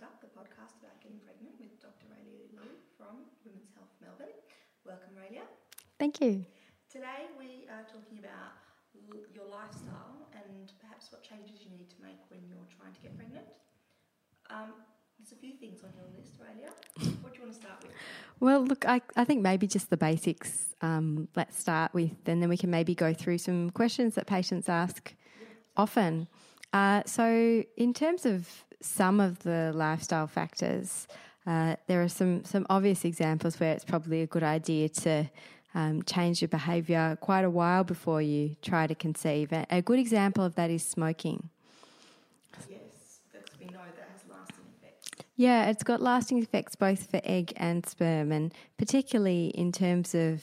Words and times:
Up, 0.00 0.16
the 0.20 0.32
podcast 0.32 0.80
about 0.80 0.96
getting 1.04 1.20
pregnant 1.20 1.52
with 1.60 1.76
Dr. 1.78 2.08
Raelia 2.08 2.48
Lew 2.56 2.72
from 2.96 3.28
Women's 3.44 3.70
Health 3.76 3.92
Melbourne. 4.00 4.32
Welcome, 4.88 5.12
Raelia. 5.14 5.44
Thank 5.98 6.20
you. 6.20 6.46
Today 6.90 7.28
we 7.38 7.68
are 7.68 7.84
talking 7.84 8.18
about 8.18 8.56
your 9.36 9.44
lifestyle 9.46 10.26
and 10.32 10.72
perhaps 10.80 11.12
what 11.12 11.22
changes 11.22 11.62
you 11.62 11.70
need 11.76 11.90
to 11.90 12.00
make 12.02 12.18
when 12.30 12.40
you're 12.48 12.66
trying 12.72 12.96
to 12.96 13.00
get 13.04 13.14
pregnant. 13.14 13.46
Um, 14.50 14.72
there's 15.20 15.32
a 15.32 15.36
few 15.36 15.54
things 15.54 15.84
on 15.84 15.90
your 15.94 16.08
list, 16.16 16.40
Raelia. 16.40 16.72
What 17.22 17.34
do 17.34 17.38
you 17.38 17.44
want 17.44 17.54
to 17.54 17.60
start 17.60 17.82
with? 17.82 17.92
Well, 18.40 18.64
look, 18.64 18.88
I, 18.88 19.02
I 19.14 19.24
think 19.24 19.42
maybe 19.42 19.66
just 19.68 19.90
the 19.90 19.96
basics 19.96 20.74
um, 20.80 21.28
let's 21.36 21.58
start 21.58 21.94
with, 21.94 22.16
and 22.26 22.42
then 22.42 22.48
we 22.48 22.56
can 22.56 22.70
maybe 22.70 22.94
go 22.94 23.12
through 23.12 23.38
some 23.38 23.70
questions 23.70 24.14
that 24.16 24.26
patients 24.26 24.68
ask 24.68 25.14
often. 25.76 26.28
Uh, 26.72 27.02
so, 27.06 27.62
in 27.76 27.92
terms 27.92 28.24
of 28.26 28.64
some 28.82 29.20
of 29.20 29.42
the 29.42 29.72
lifestyle 29.74 30.26
factors, 30.26 31.06
uh, 31.46 31.76
there 31.86 32.02
are 32.02 32.08
some, 32.08 32.44
some 32.44 32.66
obvious 32.70 33.04
examples 33.04 33.58
where 33.58 33.72
it's 33.72 33.84
probably 33.84 34.22
a 34.22 34.26
good 34.26 34.42
idea 34.42 34.88
to 34.88 35.28
um, 35.74 36.02
change 36.02 36.42
your 36.42 36.48
behaviour 36.48 37.16
quite 37.20 37.44
a 37.44 37.50
while 37.50 37.84
before 37.84 38.22
you 38.22 38.56
try 38.62 38.86
to 38.86 38.94
conceive. 38.94 39.52
A, 39.52 39.82
good 39.82 39.98
example 39.98 40.44
of 40.44 40.54
that 40.54 40.70
is 40.70 40.84
smoking. 40.84 41.48
Yes, 42.68 42.80
that's, 43.32 43.58
we 43.58 43.66
know 43.66 43.80
that 43.96 44.08
has 44.12 44.30
lasting 44.30 44.64
effects. 44.78 45.24
Yeah, 45.36 45.70
it's 45.70 45.82
got 45.82 46.00
lasting 46.00 46.42
effects 46.42 46.76
both 46.76 47.10
for 47.10 47.20
egg 47.24 47.52
and 47.56 47.84
sperm, 47.86 48.30
and 48.32 48.52
particularly 48.76 49.46
in 49.48 49.72
terms 49.72 50.14
of 50.14 50.42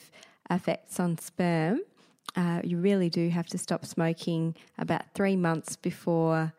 effects 0.50 0.98
on 0.98 1.16
sperm. 1.18 1.80
Uh, 2.36 2.60
you 2.62 2.76
really 2.76 3.08
do 3.08 3.28
have 3.28 3.46
to 3.48 3.58
stop 3.58 3.84
smoking 3.84 4.54
about 4.78 5.02
three 5.14 5.36
months 5.36 5.76
before 5.76 6.52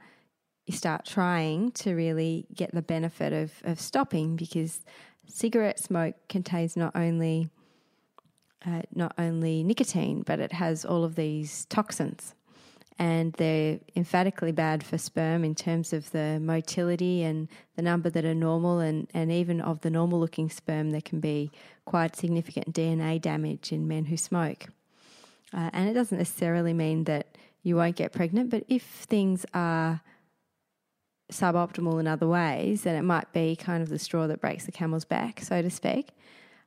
start 0.71 1.05
trying 1.05 1.71
to 1.71 1.93
really 1.93 2.45
get 2.53 2.73
the 2.73 2.81
benefit 2.81 3.33
of, 3.33 3.51
of 3.63 3.79
stopping 3.79 4.35
because 4.35 4.81
cigarette 5.27 5.79
smoke 5.79 6.15
contains 6.29 6.75
not 6.75 6.95
only 6.95 7.49
uh, 8.65 8.81
not 8.93 9.13
only 9.17 9.63
nicotine 9.63 10.21
but 10.21 10.39
it 10.39 10.51
has 10.51 10.85
all 10.85 11.03
of 11.03 11.15
these 11.15 11.65
toxins 11.65 12.35
and 12.99 13.33
they're 13.33 13.79
emphatically 13.95 14.51
bad 14.51 14.83
for 14.83 14.95
sperm 14.95 15.43
in 15.43 15.55
terms 15.55 15.91
of 15.91 16.11
the 16.11 16.39
motility 16.39 17.23
and 17.23 17.47
the 17.75 17.81
number 17.81 18.11
that 18.11 18.25
are 18.25 18.35
normal 18.35 18.79
and, 18.79 19.07
and 19.13 19.31
even 19.31 19.59
of 19.59 19.81
the 19.81 19.89
normal 19.89 20.19
looking 20.19 20.51
sperm 20.51 20.91
there 20.91 21.01
can 21.01 21.19
be 21.19 21.49
quite 21.85 22.15
significant 22.15 22.71
DNA 22.73 23.19
damage 23.19 23.71
in 23.71 23.87
men 23.87 24.05
who 24.05 24.15
smoke. 24.15 24.67
Uh, 25.51 25.71
and 25.73 25.89
it 25.89 25.93
doesn't 25.93 26.19
necessarily 26.19 26.73
mean 26.73 27.05
that 27.05 27.37
you 27.63 27.75
won't 27.75 27.95
get 27.95 28.11
pregnant, 28.11 28.51
but 28.51 28.63
if 28.67 28.83
things 28.83 29.47
are 29.53 30.01
suboptimal 31.31 31.99
in 31.99 32.07
other 32.07 32.27
ways, 32.27 32.83
then 32.83 32.95
it 32.95 33.01
might 33.01 33.31
be 33.33 33.55
kind 33.55 33.81
of 33.81 33.89
the 33.89 33.99
straw 33.99 34.27
that 34.27 34.41
breaks 34.41 34.65
the 34.65 34.71
camel's 34.71 35.05
back, 35.05 35.41
so 35.41 35.61
to 35.61 35.69
speak. 35.69 36.09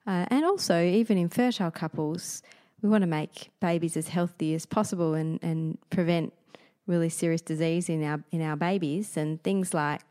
Uh, 0.06 0.26
and 0.28 0.44
also, 0.44 0.82
even 0.82 1.16
in 1.16 1.28
fertile 1.28 1.70
couples, 1.70 2.42
we 2.82 2.88
want 2.88 3.02
to 3.02 3.08
make 3.08 3.50
babies 3.60 3.96
as 3.96 4.08
healthy 4.08 4.54
as 4.54 4.66
possible 4.66 5.14
and, 5.14 5.42
and 5.42 5.78
prevent 5.90 6.32
really 6.86 7.08
serious 7.08 7.40
disease 7.40 7.88
in 7.88 8.04
our 8.04 8.22
in 8.30 8.42
our 8.42 8.56
babies 8.56 9.16
and 9.16 9.42
things 9.42 9.72
like 9.72 10.02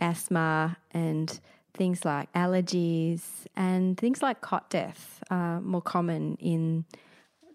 asthma 0.00 0.76
and 0.90 1.40
things 1.72 2.04
like 2.04 2.30
allergies 2.34 3.22
and 3.56 3.96
things 3.96 4.22
like 4.22 4.40
cot 4.42 4.68
death 4.68 5.22
are 5.30 5.60
more 5.62 5.80
common 5.80 6.36
in 6.36 6.84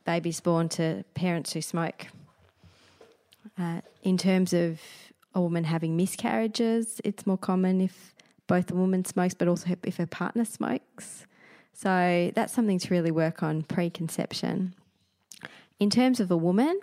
babies 0.06 0.40
born 0.40 0.68
to 0.68 1.04
parents 1.14 1.54
who 1.54 1.62
smoke. 1.62 2.08
Uh, 3.58 3.82
in 4.04 4.18
terms 4.18 4.54
of 4.54 4.80
a 5.34 5.42
woman 5.42 5.64
having 5.64 5.96
miscarriages, 5.96 7.00
it's 7.04 7.26
more 7.28 7.38
common 7.38 7.82
if 7.82 8.14
both 8.48 8.68
the 8.68 8.76
woman 8.76 9.06
smokes, 9.06 9.34
but 9.34 9.48
also 9.48 9.76
if 9.84 9.98
her 9.98 10.08
partner 10.08 10.46
smokes. 10.46 11.26
So 11.74 12.32
that's 12.36 12.52
something 12.52 12.80
to 12.80 12.90
really 12.90 13.12
work 13.12 13.44
on 13.44 13.62
preconception. 13.62 14.74
In 15.80 15.90
terms 15.90 16.20
of 16.20 16.30
a 16.30 16.36
woman, 16.36 16.80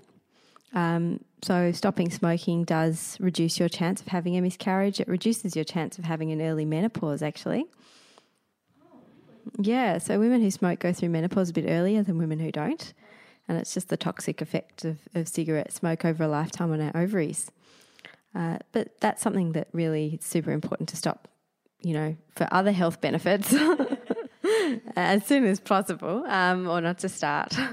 um, 0.73 1.21
so 1.43 1.73
stopping 1.73 2.11
smoking 2.11 2.65
does 2.65 3.17
reduce 3.21 3.59
your 3.59 3.69
chance 3.69 4.01
of 4.01 4.09
having 4.09 4.37
a 4.37 4.41
miscarriage. 4.41 5.01
It 5.01 5.09
reduces 5.09 5.55
your 5.55 5.65
chance 5.65 5.99
of 5.99 6.05
having 6.05 6.33
an 6.33 6.41
early 6.41 6.65
menopause, 6.65 7.23
actually. 7.23 7.67
Yeah, 9.59 9.99
so 9.99 10.19
women 10.19 10.41
who 10.41 10.51
smoke 10.51 10.81
go 10.81 10.93
through 10.93 11.11
menopause 11.11 11.51
a 11.51 11.53
bit 11.53 11.67
earlier 11.69 12.03
than 12.03 12.19
women 12.19 12.39
who 12.39 12.51
don't. 12.51 12.93
And 13.49 13.59
it's 13.59 13.75
just 13.75 13.89
the 13.89 13.97
toxic 13.97 14.41
effect 14.41 14.85
of, 14.85 14.99
of 15.15 15.29
cigarette 15.29 15.73
smoke 15.73 16.05
over 16.05 16.25
a 16.25 16.29
lifetime 16.29 16.73
on 16.73 16.81
our 16.81 16.97
ovaries. 16.97 17.51
Uh, 18.37 18.59
but 18.73 19.01
that's 19.01 19.23
something 19.23 19.53
that 19.53 19.69
really 19.73 20.19
is 20.21 20.27
super 20.27 20.53
important 20.53 20.91
to 20.91 20.97
stop, 20.97 21.27
you 21.81 21.95
know, 21.95 22.17
for 22.35 22.47
other 22.51 22.71
health 22.71 23.01
benefits 23.01 23.55
as 24.97 25.25
soon 25.25 25.47
as 25.47 25.59
possible 25.59 26.23
um, 26.27 26.69
or 26.69 26.81
not 26.81 26.99
to 26.99 27.09
start. 27.09 27.57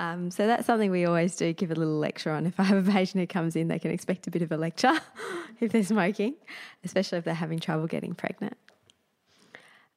Um, 0.00 0.30
so 0.30 0.46
that's 0.46 0.64
something 0.64 0.92
we 0.92 1.06
always 1.06 1.34
do 1.34 1.52
give 1.52 1.72
a 1.72 1.74
little 1.74 1.98
lecture 1.98 2.30
on. 2.30 2.46
If 2.46 2.60
I 2.60 2.62
have 2.62 2.88
a 2.88 2.92
patient 2.92 3.20
who 3.20 3.26
comes 3.26 3.56
in, 3.56 3.66
they 3.66 3.80
can 3.80 3.90
expect 3.90 4.28
a 4.28 4.30
bit 4.30 4.42
of 4.42 4.52
a 4.52 4.56
lecture 4.56 4.92
if 5.60 5.72
they're 5.72 5.82
smoking, 5.82 6.36
especially 6.84 7.18
if 7.18 7.24
they're 7.24 7.34
having 7.34 7.58
trouble 7.58 7.88
getting 7.88 8.14
pregnant. 8.14 8.56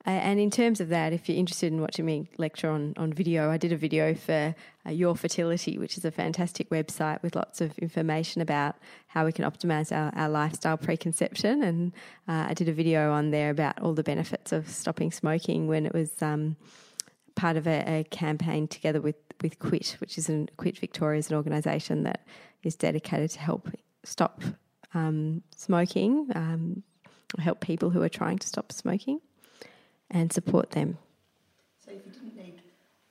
Uh, 0.05 0.09
and 0.09 0.39
in 0.39 0.49
terms 0.49 0.81
of 0.81 0.89
that, 0.89 1.13
if 1.13 1.29
you're 1.29 1.37
interested 1.37 1.71
in 1.71 1.79
watching 1.79 2.05
me 2.05 2.27
lecture 2.37 2.69
on, 2.69 2.93
on 2.97 3.13
video, 3.13 3.51
I 3.51 3.57
did 3.57 3.71
a 3.71 3.77
video 3.77 4.15
for 4.15 4.55
uh, 4.85 4.89
Your 4.89 5.15
Fertility, 5.15 5.77
which 5.77 5.95
is 5.97 6.05
a 6.05 6.11
fantastic 6.11 6.69
website 6.69 7.21
with 7.21 7.35
lots 7.35 7.61
of 7.61 7.77
information 7.77 8.41
about 8.41 8.75
how 9.07 9.25
we 9.25 9.31
can 9.31 9.45
optimize 9.45 9.95
our, 9.95 10.11
our 10.15 10.27
lifestyle 10.27 10.77
preconception. 10.77 11.61
And 11.61 11.91
uh, 12.27 12.47
I 12.49 12.53
did 12.55 12.67
a 12.67 12.73
video 12.73 13.11
on 13.11 13.29
there 13.29 13.51
about 13.51 13.79
all 13.79 13.93
the 13.93 14.03
benefits 14.03 14.51
of 14.51 14.67
stopping 14.67 15.11
smoking 15.11 15.67
when 15.67 15.85
it 15.85 15.93
was 15.93 16.19
um, 16.21 16.55
part 17.35 17.55
of 17.55 17.67
a, 17.67 17.99
a, 17.99 18.03
campaign 18.05 18.67
together 18.67 19.01
with, 19.01 19.17
with 19.43 19.59
Quit, 19.59 19.97
which 19.99 20.17
is 20.17 20.29
an 20.29 20.49
Quit 20.57 20.79
Victoria 20.79 21.19
is 21.19 21.29
an 21.29 21.37
organisation 21.37 22.03
that 22.03 22.25
is 22.63 22.75
dedicated 22.75 23.29
to 23.31 23.39
help 23.39 23.69
stop 24.03 24.41
um, 24.95 25.43
smoking, 25.55 26.27
um, 26.33 26.81
help 27.37 27.61
people 27.61 27.91
who 27.91 28.01
are 28.01 28.09
trying 28.09 28.39
to 28.39 28.47
stop 28.47 28.71
smoking 28.71 29.19
and 30.11 30.31
support 30.31 30.71
them. 30.71 30.97
So 31.83 31.91
if 31.91 32.05
you 32.05 32.11
didn't 32.11 32.35
need 32.37 32.61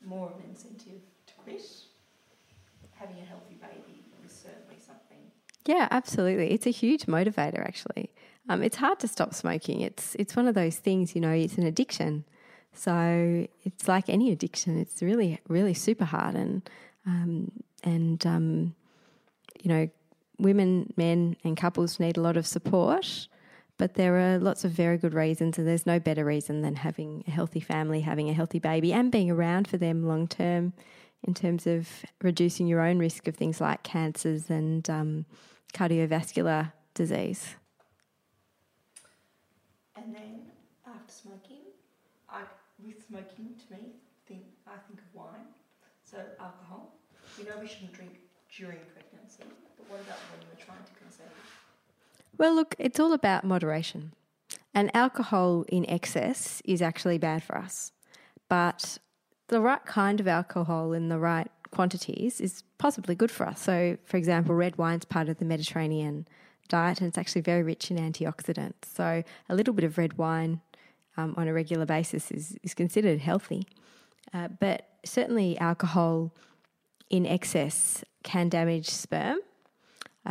more 0.05 0.28
of 0.28 0.37
an 0.44 0.50
incentive 0.50 1.00
to 1.27 1.34
quit, 1.34 1.62
having 2.93 3.16
a 3.19 3.25
healthy 3.25 3.56
baby 3.61 4.05
is 4.25 4.33
certainly 4.33 4.77
something. 4.87 5.19
Yeah, 5.66 5.89
absolutely. 5.91 6.53
It's 6.53 6.66
a 6.66 6.71
huge 6.71 7.06
motivator, 7.06 7.60
actually. 7.60 8.10
Um, 8.49 8.62
it's 8.62 8.77
hard 8.77 8.99
to 9.00 9.09
stop 9.09 9.34
smoking. 9.34 9.81
It's 9.81 10.15
it's 10.16 10.34
one 10.37 10.49
of 10.49 10.55
those 10.55 10.77
things, 10.77 11.15
you 11.15 11.21
know. 11.21 11.31
It's 11.31 11.56
an 11.56 11.65
addiction, 11.65 12.25
so 12.72 13.47
it's 13.65 13.87
like 13.87 14.09
any 14.09 14.33
addiction. 14.33 14.78
It's 14.78 15.03
really 15.03 15.41
really 15.49 15.75
super 15.75 16.05
hard, 16.05 16.34
and 16.34 16.69
um, 17.06 17.53
and 17.84 18.27
um, 18.27 18.75
you 19.62 19.69
know, 19.69 19.89
women, 20.39 20.93
men, 20.97 21.37
and 21.44 21.56
couples 21.56 22.00
need 22.00 22.16
a 22.16 22.21
lot 22.21 22.37
of 22.37 22.47
support. 22.47 23.28
But 23.81 23.95
there 23.95 24.19
are 24.19 24.39
lots 24.39 24.67
of 24.67 24.73
very 24.73 24.99
good 24.99 25.15
reasons, 25.15 25.57
and 25.57 25.67
there's 25.67 25.87
no 25.87 25.99
better 25.99 26.23
reason 26.23 26.61
than 26.61 26.75
having 26.75 27.25
a 27.27 27.31
healthy 27.31 27.61
family, 27.61 28.03
having 28.03 28.29
a 28.29 28.35
healthy 28.35 28.59
baby, 28.59 28.93
and 28.93 29.11
being 29.11 29.31
around 29.31 29.69
for 29.69 29.79
them 29.79 30.07
long 30.07 30.29
term 30.29 30.75
in 31.23 31.33
terms 31.33 31.67
of 31.67 31.89
reducing 32.21 32.67
your 32.67 32.83
own 32.83 32.99
risk 32.99 33.27
of 33.27 33.37
things 33.37 33.59
like 33.59 33.83
cancers 33.83 34.51
and 34.51 34.91
um, 34.91 35.25
cardiovascular 35.73 36.73
disease. 36.93 37.55
And 39.97 40.15
then 40.15 40.43
after 40.87 41.15
smoking, 41.15 41.65
I, 42.29 42.43
with 42.85 43.07
smoking, 43.09 43.55
to 43.67 43.73
me, 43.73 43.93
think 44.29 44.43
I 44.67 44.77
think 44.89 45.01
of 45.01 45.15
wine, 45.15 45.49
so 46.05 46.19
alcohol. 46.39 46.99
You 47.39 47.45
know 47.47 47.57
we 47.59 47.67
shouldn't 47.67 47.95
drink 47.95 48.13
during 48.55 48.77
pregnancy, 48.93 49.45
but 49.78 49.89
what 49.89 50.01
about 50.03 50.19
when 50.28 50.43
you're 50.45 50.66
trying 50.66 50.84
to 50.84 50.93
conceive? 51.03 51.50
Well, 52.38 52.54
look, 52.54 52.74
it's 52.78 53.00
all 53.00 53.12
about 53.12 53.44
moderation. 53.44 54.12
And 54.74 54.94
alcohol 54.94 55.65
in 55.68 55.88
excess 55.88 56.62
is 56.65 56.80
actually 56.80 57.18
bad 57.18 57.42
for 57.42 57.59
us. 57.59 57.92
But 58.48 58.98
the 59.48 59.60
right 59.60 59.84
kind 59.84 60.21
of 60.21 60.28
alcohol 60.28 60.92
in 60.92 61.09
the 61.09 61.18
right 61.18 61.48
quantities 61.71 62.41
is 62.41 62.62
possibly 62.78 63.15
good 63.15 63.30
for 63.30 63.47
us. 63.47 63.60
So, 63.60 63.97
for 64.04 64.16
example, 64.16 64.54
red 64.54 64.78
wine's 64.78 65.04
part 65.04 65.28
of 65.28 65.38
the 65.38 65.44
Mediterranean 65.44 66.27
diet 66.68 67.00
and 67.00 67.09
it's 67.09 67.18
actually 67.18 67.42
very 67.42 67.62
rich 67.62 67.91
in 67.91 67.97
antioxidants. 67.97 68.86
So, 68.94 69.22
a 69.48 69.54
little 69.54 69.74
bit 69.74 69.84
of 69.84 69.98
red 69.98 70.18
wine 70.18 70.60
um, 71.16 71.34
on 71.36 71.48
a 71.48 71.53
regular 71.53 71.86
basis 71.86 72.30
is, 72.30 72.56
is 72.62 72.74
considered 72.74 73.21
healthy. 73.21 73.66
Uh, 74.32 74.48
but 74.48 74.88
certainly, 75.04 75.59
alcohol 75.59 76.32
in 77.09 77.27
excess 77.27 78.04
can 78.22 78.48
damage 78.48 78.88
sperm 78.88 79.38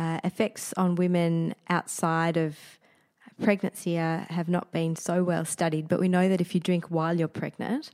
uh, 0.00 0.18
effects 0.24 0.72
on 0.76 0.94
women 0.94 1.54
outside 1.68 2.36
of 2.36 2.56
pregnancy 3.42 3.94
have 3.94 4.48
not 4.48 4.72
been 4.72 4.96
so 4.96 5.22
well 5.22 5.44
studied, 5.44 5.88
but 5.88 6.00
we 6.00 6.08
know 6.08 6.26
that 6.28 6.40
if 6.40 6.54
you 6.54 6.60
drink 6.60 6.86
while 6.86 7.14
you're 7.18 7.28
pregnant, 7.42 7.90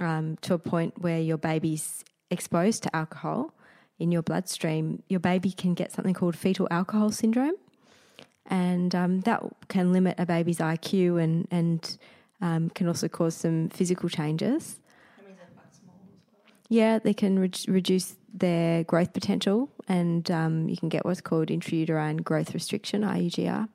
um, 0.00 0.36
to 0.40 0.54
a 0.54 0.58
point 0.58 0.92
where 1.00 1.20
your 1.20 1.36
baby's 1.36 2.04
exposed 2.30 2.82
to 2.82 2.96
alcohol 2.96 3.52
in 3.98 4.10
your 4.10 4.22
bloodstream, 4.22 5.02
your 5.08 5.20
baby 5.20 5.50
can 5.52 5.74
get 5.74 5.92
something 5.92 6.14
called 6.14 6.36
fetal 6.36 6.66
alcohol 6.70 7.10
syndrome. 7.12 7.56
and 8.46 8.94
um, 8.94 9.20
that 9.22 9.42
can 9.68 9.92
limit 9.92 10.14
a 10.18 10.26
baby's 10.26 10.58
IQ 10.58 11.22
and 11.22 11.48
and 11.50 11.98
um, 12.40 12.70
can 12.70 12.86
also 12.88 13.08
cause 13.08 13.34
some 13.34 13.68
physical 13.70 14.08
changes. 14.08 14.80
That 15.16 15.26
means 15.26 15.38
they're 15.38 15.48
quite 15.56 15.72
small 15.74 15.96
as 16.12 16.20
well. 16.46 16.53
Yeah, 16.68 16.98
they 16.98 17.14
can 17.14 17.38
re- 17.38 17.50
reduce 17.68 18.16
their 18.32 18.84
growth 18.84 19.12
potential, 19.12 19.70
and 19.86 20.28
um, 20.30 20.68
you 20.68 20.76
can 20.76 20.88
get 20.88 21.04
what's 21.04 21.20
called 21.20 21.48
intrauterine 21.48 22.22
growth 22.22 22.54
restriction 22.54 23.02
(IUGR). 23.02 23.68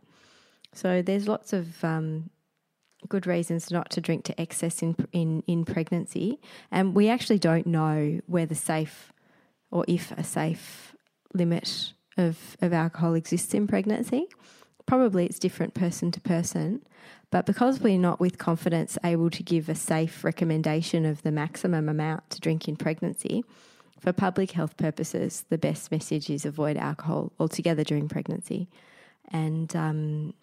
So 0.74 1.02
there's 1.02 1.28
lots 1.28 1.54
of 1.54 1.84
um, 1.84 2.30
good 3.08 3.26
reasons 3.26 3.72
not 3.72 3.90
to 3.92 4.02
drink 4.02 4.26
to 4.26 4.42
excess 4.42 4.82
in 4.82 4.96
in 5.12 5.44
in 5.48 5.66
pregnancy, 5.66 6.40
and 6.72 6.96
we 6.96 7.10
actually 7.10 7.40
don't 7.40 7.68
know 7.68 8.20
where 8.28 8.46
the 8.46 8.56
safe 8.56 9.14
or 9.72 9.86
if 9.88 10.12
a 10.14 10.24
safe 10.24 10.96
limit 11.34 11.94
of 12.18 12.58
of 12.62 12.74
alcohol 12.74 13.14
exists 13.14 13.54
in 13.54 13.68
pregnancy. 13.68 14.28
Probably 14.86 15.26
it's 15.26 15.38
different 15.38 15.76
person 15.76 16.12
to 16.12 16.20
person, 16.20 16.82
but 17.31 17.46
because 17.46 17.80
we're 17.80 18.00
not 18.00 18.20
with 18.20 18.38
confidence 18.38 18.98
able 19.04 19.30
to 19.30 19.44
give 19.44 19.70
a 19.70 19.76
safe 19.76 20.24
recommendation 20.24 21.06
of 21.06 21.22
the 21.22 21.31
maximum 21.31 21.88
amount 21.88 22.30
to 22.31 22.40
drink 22.40 22.68
in 22.68 22.76
pregnancy, 22.76 23.44
for 24.00 24.14
public 24.14 24.52
health 24.52 24.78
purposes, 24.78 25.46
the 25.50 25.58
best 25.58 25.92
message 25.92 26.30
is 26.30 26.46
avoid 26.46 26.78
alcohol 26.78 27.31
altogether 27.40 27.84
during 27.84 28.08
pregnancy. 28.08 28.70
And 29.31 29.76
um, 29.76 30.34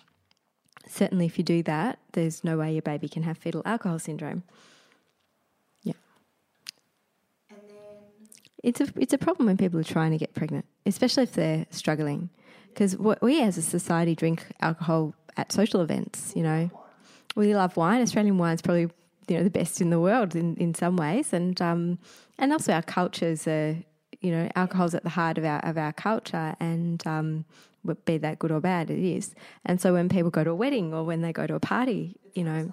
certainly, 0.87 1.27
if 1.27 1.39
you 1.39 1.45
do 1.45 1.63
that, 1.65 1.99
there's 2.13 2.45
no 2.45 2.59
way 2.59 2.73
your 2.73 2.83
baby 2.83 3.09
can 3.09 3.23
have 3.23 3.39
fetal 3.39 3.63
alcohol 3.65 3.99
syndrome. 3.99 4.45
Yeah. 5.83 5.95
And 7.51 7.59
then 7.69 8.29
It's 8.63 8.81
a 8.81 8.89
it's 8.97 9.15
a 9.15 9.19
problem 9.19 9.47
when 9.47 9.57
people 9.57 9.81
are 9.81 9.85
trying 9.85 10.13
to 10.13 10.19
get 10.19 10.35
pregnant, 10.35 10.67
especially 10.85 11.25
if 11.25 11.33
they're 11.33 11.67
struggling, 11.71 12.29
because 12.69 12.97
we 12.97 13.43
as 13.43 13.59
a 13.59 13.63
society 13.63 14.15
drink 14.15 14.45
alcohol 14.61 15.15
at 15.37 15.53
social 15.53 15.81
events. 15.81 16.33
You 16.35 16.43
know, 16.43 16.71
we 17.35 17.55
love 17.55 17.77
wine. 17.77 18.03
Australian 18.03 18.39
wine's 18.39 18.63
probably 18.63 18.91
you 19.29 19.37
know 19.37 19.45
the 19.45 19.51
best 19.51 19.81
in 19.81 19.91
the 19.91 20.01
world 20.01 20.35
in, 20.35 20.57
in 20.57 20.75
some 20.75 20.97
ways, 20.97 21.33
and 21.33 21.61
um, 21.61 21.99
and 22.39 22.53
also 22.53 22.73
our 22.73 22.83
cultures 22.83 23.47
are 23.47 23.77
you 24.21 24.31
know 24.31 24.49
alcohol's 24.57 24.95
at 24.95 25.03
the 25.03 25.11
heart 25.11 25.39
of 25.39 25.45
our 25.45 25.61
of 25.61 25.77
our 25.77 25.93
culture, 25.93 26.55
and 26.61 27.07
um, 27.07 27.45
be 28.05 28.19
that 28.19 28.39
good 28.39 28.51
or 28.51 28.61
bad, 28.61 28.91
it 28.91 28.99
is. 28.99 29.35
And 29.65 29.81
so 29.81 29.93
when 29.93 30.09
people 30.09 30.31
go 30.31 30.43
to 30.43 30.51
a 30.51 30.55
wedding 30.55 30.93
or 30.93 31.05
when 31.05 31.23
they 31.23 31.33
go 31.33 31.47
to 31.47 31.55
a 31.55 31.61
party, 31.61 32.17
you 32.35 32.43
know, 32.43 32.73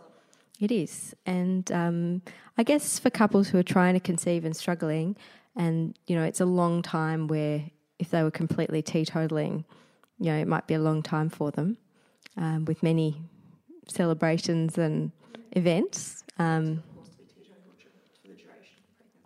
it 0.60 0.71
is. 0.71 1.13
And 1.25 1.71
um, 1.71 2.21
I 2.57 2.63
guess 2.63 2.98
for 2.98 3.10
couples 3.10 3.50
who 3.50 3.60
are 3.60 3.63
trying 3.63 3.94
to 3.94 4.00
conceive 4.00 4.45
and 4.45 4.56
struggling, 4.56 5.15
and 5.56 5.98
you 6.07 6.15
know, 6.15 6.24
it's 6.24 6.42
a 6.42 6.45
long 6.45 6.81
time 6.81 7.27
where 7.27 7.63
if 8.00 8.10
they 8.10 8.24
were 8.24 8.31
completely 8.31 8.81
teetotaling, 8.81 9.65
you 10.19 10.31
know, 10.31 10.38
it 10.38 10.48
might 10.48 10.68
be 10.68 10.74
a 10.74 10.80
long 10.80 11.04
time 11.04 11.30
for 11.30 11.51
them 11.51 11.77
um, 12.38 12.65
with 12.65 12.83
many 12.83 13.21
celebrations 13.88 14.77
and 14.77 15.12
events. 15.51 16.24
Um, 16.39 16.83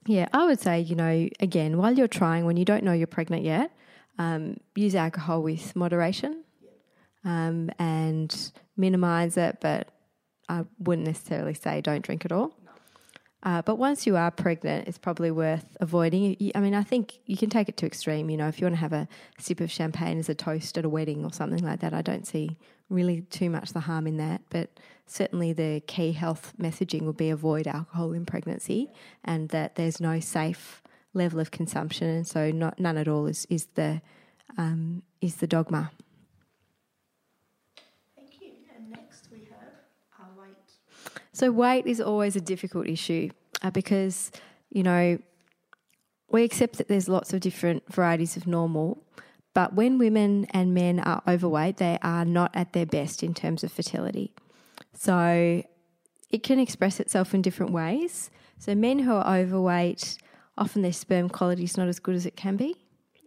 yeah, 0.05 0.27
I 0.33 0.45
would 0.45 0.59
say, 0.59 0.79
you 0.79 0.95
know, 0.95 1.27
again, 1.39 1.77
while 1.77 1.93
you're 1.93 2.07
trying, 2.07 2.45
when 2.45 2.57
you 2.57 2.65
don't 2.65 2.83
know 2.83 2.93
you're 2.93 3.07
pregnant 3.07 3.43
yet, 3.43 3.71
um, 4.17 4.57
use 4.75 4.95
alcohol 4.95 5.43
with 5.43 5.75
moderation 5.75 6.43
um, 7.25 7.69
and 7.77 8.51
minimize 8.77 9.37
it, 9.37 9.57
but 9.59 9.89
I 10.49 10.63
wouldn't 10.79 11.07
necessarily 11.07 11.53
say 11.53 11.81
don't 11.81 12.03
drink 12.03 12.23
at 12.25 12.31
all. 12.31 12.53
Uh, 13.43 13.61
but 13.61 13.75
once 13.75 14.07
you 14.07 14.15
are 14.17 14.31
pregnant, 14.31 14.87
it's 14.87 14.97
probably 14.97 15.29
worth 15.29 15.77
avoiding. 15.79 16.51
I 16.55 16.59
mean, 16.59 16.73
I 16.73 16.83
think 16.83 17.19
you 17.25 17.37
can 17.37 17.49
take 17.49 17.69
it 17.69 17.77
to 17.77 17.85
extreme. 17.85 18.29
You 18.29 18.37
know, 18.37 18.47
if 18.47 18.59
you 18.59 18.65
want 18.65 18.75
to 18.75 18.81
have 18.81 18.93
a 18.93 19.07
sip 19.37 19.59
of 19.59 19.71
champagne 19.71 20.17
as 20.17 20.27
a 20.27 20.35
toast 20.35 20.77
at 20.77 20.85
a 20.85 20.89
wedding 20.89 21.23
or 21.23 21.31
something 21.31 21.63
like 21.63 21.81
that, 21.81 21.93
I 21.93 22.01
don't 22.01 22.25
see 22.25 22.57
really 22.89 23.21
too 23.21 23.49
much 23.49 23.73
the 23.73 23.81
harm 23.81 24.07
in 24.07 24.17
that. 24.17 24.41
But 24.49 24.79
certainly, 25.05 25.53
the 25.53 25.81
key 25.87 26.13
health 26.13 26.53
messaging 26.59 27.03
would 27.03 27.17
be 27.17 27.29
avoid 27.29 27.67
alcohol 27.67 28.13
in 28.13 28.25
pregnancy, 28.25 28.91
and 29.23 29.49
that 29.49 29.75
there's 29.75 29.99
no 29.99 30.19
safe 30.19 30.81
level 31.13 31.39
of 31.39 31.51
consumption, 31.51 32.07
and 32.07 32.27
so 32.27 32.51
not 32.51 32.79
none 32.79 32.97
at 32.97 33.07
all 33.07 33.27
is 33.27 33.45
is 33.49 33.67
the 33.75 34.01
um, 34.57 35.03
is 35.21 35.35
the 35.35 35.47
dogma. 35.47 35.91
Thank 38.15 38.41
you. 38.41 38.51
And 38.75 38.89
next 38.89 39.27
we 39.31 39.47
have 39.49 39.73
our 40.19 40.41
weight. 40.43 41.21
So 41.33 41.51
weight 41.51 41.85
is 41.85 41.99
always 41.99 42.35
a 42.35 42.41
difficult 42.41 42.87
issue 42.87 43.29
uh, 43.61 43.71
because 43.71 44.31
you 44.69 44.83
know 44.83 45.19
we 46.29 46.43
accept 46.43 46.77
that 46.77 46.87
there's 46.87 47.07
lots 47.07 47.33
of 47.33 47.39
different 47.39 47.91
varieties 47.91 48.35
of 48.35 48.47
normal, 48.47 49.01
but 49.57 49.73
when 49.73 49.97
women 49.97 50.45
and 50.51 50.75
men 50.75 50.99
are 50.99 51.23
overweight, 51.27 51.77
they 51.77 51.97
are 52.03 52.23
not 52.23 52.51
at 52.53 52.73
their 52.73 52.85
best 52.85 53.23
in 53.23 53.33
terms 53.33 53.63
of 53.63 53.71
fertility. 53.71 54.31
So 54.93 55.63
it 56.29 56.43
can 56.43 56.59
express 56.59 56.99
itself 56.99 57.33
in 57.33 57.41
different 57.41 57.71
ways. 57.71 58.29
So 58.59 58.75
men 58.75 58.99
who 58.99 59.13
are 59.15 59.37
overweight, 59.39 60.19
often 60.59 60.83
their 60.83 60.93
sperm 60.93 61.27
quality 61.27 61.63
is 61.63 61.75
not 61.75 61.87
as 61.87 61.97
good 61.97 62.13
as 62.13 62.27
it 62.27 62.35
can 62.35 62.55
be 62.55 62.75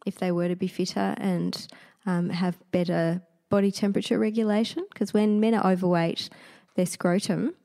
if 0.07 0.21
they 0.21 0.31
were 0.31 0.47
to 0.47 0.55
be 0.55 0.69
fitter 0.69 1.17
and 1.19 1.67
um, 2.07 2.31
have 2.31 2.57
better 2.71 3.23
body 3.49 3.73
temperature 3.73 4.17
regulation. 4.17 4.87
Because 4.93 5.13
when 5.13 5.41
men 5.41 5.55
are 5.55 5.73
overweight, 5.73 6.31
their 6.77 6.87
scrotum 6.87 7.57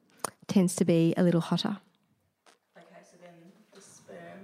tends 0.47 0.75
to 0.77 0.85
be 0.85 1.13
a 1.17 1.21
little 1.21 1.41
hotter. 1.41 1.77
Okay, 2.75 3.03
so 3.03 3.15
then 3.21 3.35
the 3.75 3.79
sperm 3.79 4.39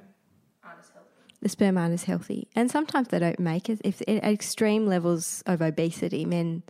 aren't 0.64 0.78
as 0.80 0.92
healthy. 0.94 1.31
The 1.42 1.50
sperm 1.50 1.78
aren't 1.78 1.94
as 1.94 2.04
healthy, 2.04 2.48
and 2.56 2.70
sometimes 2.70 3.08
they 3.08 3.20
don't 3.20 3.40
make 3.40 3.70
it. 3.70 3.82
If 3.84 4.02
at 4.08 4.24
extreme 4.24 4.86
levels 4.86 5.44
of 5.46 5.62
obesity, 5.62 6.24
men 6.24 6.64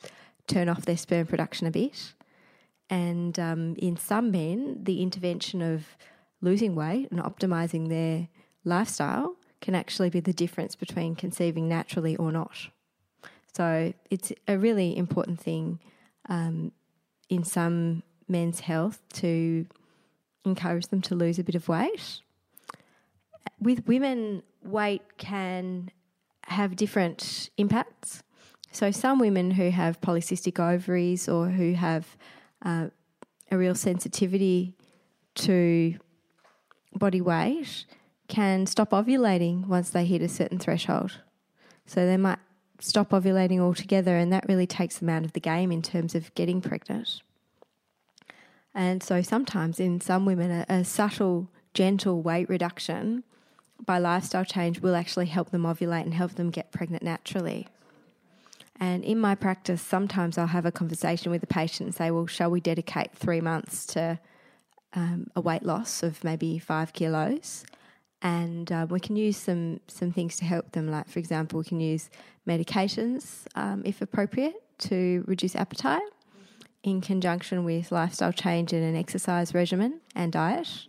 turn 0.47 0.69
off 0.69 0.85
their 0.85 0.97
sperm 0.97 1.27
production 1.27 1.68
a 1.68 1.71
bit, 1.71 2.13
and 2.89 3.38
um, 3.38 3.75
in 3.77 3.97
some 3.97 4.31
men, 4.31 4.79
the 4.83 5.01
intervention 5.01 5.62
of 5.62 5.97
losing 6.41 6.75
weight 6.75 7.12
and 7.12 7.19
optimizing 7.19 7.89
their 7.89 8.29
lifestyle 8.63 9.35
can 9.59 9.75
actually 9.75 10.09
be 10.09 10.19
the 10.19 10.33
difference 10.33 10.75
between 10.75 11.15
conceiving 11.15 11.68
naturally 11.69 12.15
or 12.15 12.31
not. 12.31 12.69
So 13.53 13.94
it's 14.09 14.31
a 14.47 14.57
really 14.57 14.97
important 14.97 15.39
thing 15.39 15.79
um, 16.29 16.71
in 17.29 17.44
some 17.44 18.03
men's 18.27 18.62
health 18.62 19.01
to 19.13 19.65
encourage 20.45 20.88
them 20.88 21.01
to 21.01 21.15
lose 21.15 21.38
a 21.38 21.44
bit 21.44 21.56
of 21.56 21.68
weight. 21.68 22.21
With 23.59 23.85
women, 23.85 24.44
weight 24.63 25.02
can 25.18 25.92
have 26.46 26.75
different 26.75 27.50
impacts. 27.58 28.24
So, 28.71 28.92
some 28.92 29.19
women 29.19 29.52
who 29.52 29.69
have 29.69 30.02
polycystic 30.02 30.59
ovaries 30.59 31.28
or 31.28 31.50
who 31.50 31.74
have 31.74 32.18
uh, 32.64 32.88
a 33.50 33.57
real 33.57 33.76
sensitivity 33.76 34.74
to 35.35 35.95
body 36.94 37.21
weight 37.21 37.85
can 38.28 38.66
stop 38.66 38.92
ovulating 38.92 39.68
once 39.68 39.90
they 39.90 40.06
hit 40.06 40.21
a 40.21 40.30
certain 40.30 40.59
threshold. 40.59 41.19
So, 41.85 42.06
they 42.06 42.18
might 42.18 42.40
stop 42.80 43.09
ovulating 43.09 43.59
altogether, 43.59 44.16
and 44.18 44.31
that 44.31 44.47
really 44.47 44.68
takes 44.68 45.00
them 45.00 45.09
out 45.09 45.26
of 45.26 45.33
the 45.33 45.40
game 45.40 45.71
in 45.71 45.81
terms 45.81 46.16
of 46.16 46.33
getting 46.33 46.62
pregnant. 46.62 47.21
And 48.74 49.04
so 49.04 49.21
sometimes 49.21 49.80
in 49.80 50.00
some 50.00 50.26
women, 50.26 50.50
a, 50.52 50.66
a 50.69 50.83
subtle, 50.83 51.50
gentle 51.74 52.21
weight 52.21 52.50
reduction 52.50 53.24
by 53.85 53.97
lifestyle 53.97 54.45
change 54.45 54.80
will 54.80 54.95
actually 54.95 55.28
help 55.28 55.52
them 55.52 55.64
ovulate 55.64 56.04
and 56.04 56.14
help 56.14 56.35
them 56.35 56.50
get 56.50 56.71
pregnant 56.71 57.04
naturally. 57.04 57.68
And 58.80 59.04
in 59.04 59.19
my 59.19 59.35
practice, 59.35 59.81
sometimes 59.81 60.38
I'll 60.38 60.47
have 60.47 60.66
a 60.66 60.71
conversation 60.71 61.31
with 61.31 61.44
a 61.44 61.47
patient 61.47 61.88
and 61.88 61.95
say, 61.95 62.09
Well, 62.09 62.26
shall 62.26 62.50
we 62.50 62.59
dedicate 62.59 63.14
three 63.14 63.42
months 63.42 63.85
to 63.88 64.19
um, 64.94 65.28
a 65.35 65.42
weight 65.42 65.64
loss 65.64 66.02
of 66.02 66.23
maybe 66.23 66.57
five 66.57 66.92
kilos? 66.94 67.64
And 68.23 68.71
uh, 68.71 68.88
we 68.90 69.00
can 69.00 69.16
use 69.16 69.38
some, 69.38 69.80
some 69.88 70.11
things 70.11 70.38
to 70.38 70.45
help 70.45 70.71
them. 70.71 70.90
Like, 70.90 71.09
for 71.09 71.19
example, 71.19 71.59
we 71.59 71.66
can 71.66 71.80
use 71.80 72.09
medications 72.47 73.45
um, 73.56 73.81
if 73.85 74.02
appropriate 74.02 74.61
to 74.80 75.23
reduce 75.28 75.56
appetite 75.56 76.02
in 76.83 77.02
conjunction 77.02 77.64
with 77.64 77.92
lifestyle 77.92 78.31
change 78.31 78.73
and 78.73 78.83
an 78.83 78.95
exercise 78.95 79.54
regimen 79.54 80.02
and 80.16 80.31
diet. 80.31 80.88